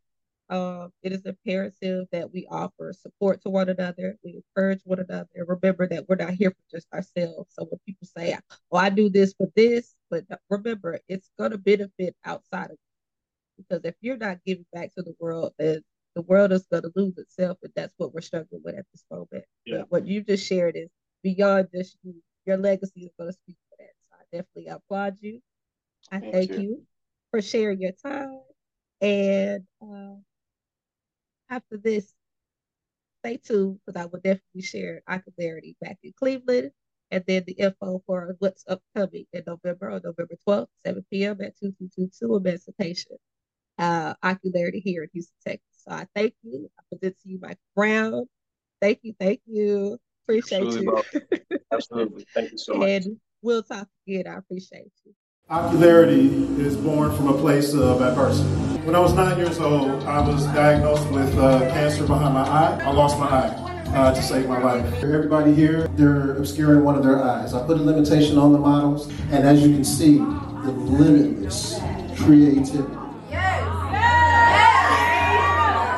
Um, 0.50 0.92
it 1.04 1.12
is 1.12 1.26
imperative 1.26 2.08
that 2.14 2.32
we 2.34 2.48
offer 2.50 2.94
support 2.94 3.42
to 3.42 3.50
one 3.50 3.68
another, 3.70 4.18
we 4.24 4.42
encourage 4.56 4.82
one 4.86 5.00
another, 5.00 5.28
remember 5.46 5.88
that 5.90 6.08
we're 6.08 6.16
not 6.16 6.34
here 6.36 6.52
for 6.52 6.78
just 6.78 6.88
ourselves. 6.94 7.54
So 7.54 7.66
when 7.66 7.80
people 7.86 8.08
say, 8.08 8.38
"Oh, 8.72 8.78
I 8.78 8.90
do 8.90 9.10
this 9.10 9.34
for 9.34 9.48
this," 9.56 9.96
but 10.10 10.24
remember, 10.50 11.00
it's 11.10 11.30
going 11.38 11.52
to 11.52 11.58
benefit 11.58 12.16
outside 12.24 12.72
of 12.72 12.78
you. 12.78 12.78
because 13.58 13.84
if 13.86 13.96
you're 14.02 14.18
not 14.18 14.38
giving 14.46 14.66
back 14.74 14.94
to 14.96 15.02
the 15.04 15.16
world, 15.20 15.54
then 15.60 15.82
the 16.16 16.22
world 16.24 16.52
is 16.54 16.66
going 16.72 16.84
to 16.84 16.92
lose 16.96 17.18
itself, 17.18 17.58
and 17.64 17.74
that's 17.76 17.94
what 17.98 18.14
we're 18.14 18.22
struggling 18.22 18.62
with 18.64 18.76
at 18.78 18.86
this 18.94 19.04
moment. 19.12 19.46
Yeah. 19.66 19.80
But 19.80 19.92
what 19.92 20.08
you 20.08 20.24
just 20.24 20.48
shared 20.48 20.76
is 20.78 20.90
beyond 21.24 21.70
just 21.74 21.98
you. 22.04 22.16
Your 22.46 22.58
legacy 22.58 23.06
is 23.06 23.12
going 23.20 23.32
to 23.32 23.38
speak 23.38 23.58
for 23.70 23.76
that. 23.84 23.92
So 24.10 24.16
I 24.16 24.38
definitely 24.38 24.68
applaud 24.68 25.18
you. 25.20 25.42
I 26.12 26.20
thank, 26.20 26.34
thank 26.34 26.50
you. 26.52 26.62
you. 26.62 26.84
for 27.32 27.42
sharing 27.42 27.82
your 27.82 27.92
time 27.92 28.40
and. 29.02 29.64
Uh, 29.82 30.16
after 31.50 31.78
this, 31.78 32.14
stay 33.20 33.38
tuned 33.38 33.80
because 33.86 34.02
I 34.02 34.06
will 34.06 34.20
definitely 34.20 34.62
share 34.62 35.02
Ocularity 35.10 35.76
back 35.82 35.98
in 36.04 36.14
Cleveland 36.18 36.72
and 37.12 37.24
then 37.28 37.44
the 37.48 37.54
info 37.54 38.02
for 38.06 38.36
what's 38.40 38.66
upcoming 38.68 39.26
in 39.32 39.44
November 39.48 39.92
on 39.92 40.02
November 40.04 40.36
12th, 40.48 40.68
7 40.86 41.06
p.m. 41.12 41.42
at 41.42 41.58
2222 41.60 42.36
Emancipation. 42.36 43.18
Uh, 43.78 44.14
Ocularity 44.24 44.80
here 44.80 45.04
in 45.04 45.10
Houston, 45.14 45.36
Texas. 45.46 45.84
So 45.88 45.92
I 45.92 46.08
thank 46.16 46.34
you. 46.44 46.70
I 46.78 46.84
present 46.90 47.16
to 47.22 47.30
you 47.30 47.40
Mike 47.42 47.60
Brown. 47.76 48.26
Thank 48.82 49.00
you, 49.04 49.14
thank 49.20 49.42
you. 49.46 49.98
Appreciate 50.26 50.64
Absolutely, 50.64 51.04
you. 51.40 51.58
Absolutely. 51.74 52.26
Thank 52.34 52.52
you 52.52 52.58
so 52.58 52.74
much. 52.74 52.90
And 52.90 53.18
we'll 53.42 53.64
talk 53.64 53.88
again. 54.08 54.28
I 54.28 54.38
appreciate 54.38 54.92
you. 55.06 55.14
Ocularity 55.50 56.28
is 56.62 56.76
born 56.76 57.16
from 57.16 57.30
a 57.30 57.38
place 57.38 57.74
of 57.74 58.02
adversity. 58.02 58.77
When 58.88 58.96
I 58.96 59.00
was 59.00 59.14
nine 59.14 59.38
years 59.38 59.60
old, 59.60 60.06
I 60.06 60.26
was 60.26 60.46
diagnosed 60.46 61.10
with 61.12 61.38
uh, 61.38 61.60
cancer 61.72 62.08
behind 62.08 62.34
my 62.34 62.48
eye. 62.48 62.82
I 62.86 62.92
lost 62.92 63.20
my 63.20 63.26
eye. 63.26 63.64
Uh, 63.88 64.14
to 64.14 64.22
save 64.22 64.48
my 64.48 64.62
life. 64.62 64.86
Everybody 65.04 65.54
here, 65.54 65.90
they're 65.96 66.38
obscuring 66.38 66.86
one 66.86 66.96
of 66.96 67.04
their 67.04 67.22
eyes. 67.22 67.54
I 67.54 67.66
put 67.68 67.78
a 67.78 67.84
limitation 67.84 68.38
on 68.38 68.54
the 68.54 68.58
models, 68.58 69.10
and 69.30 69.46
as 69.46 69.62
you 69.62 69.74
can 69.74 69.84
see, 69.84 70.20
the 70.20 70.72
limitless 70.72 71.80
creativity 72.18 72.94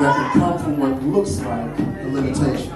can 0.00 0.40
come 0.40 0.58
from 0.58 0.78
what 0.78 1.00
looks 1.04 1.38
like 1.40 1.78
a 1.78 2.08
limitation. 2.08 2.72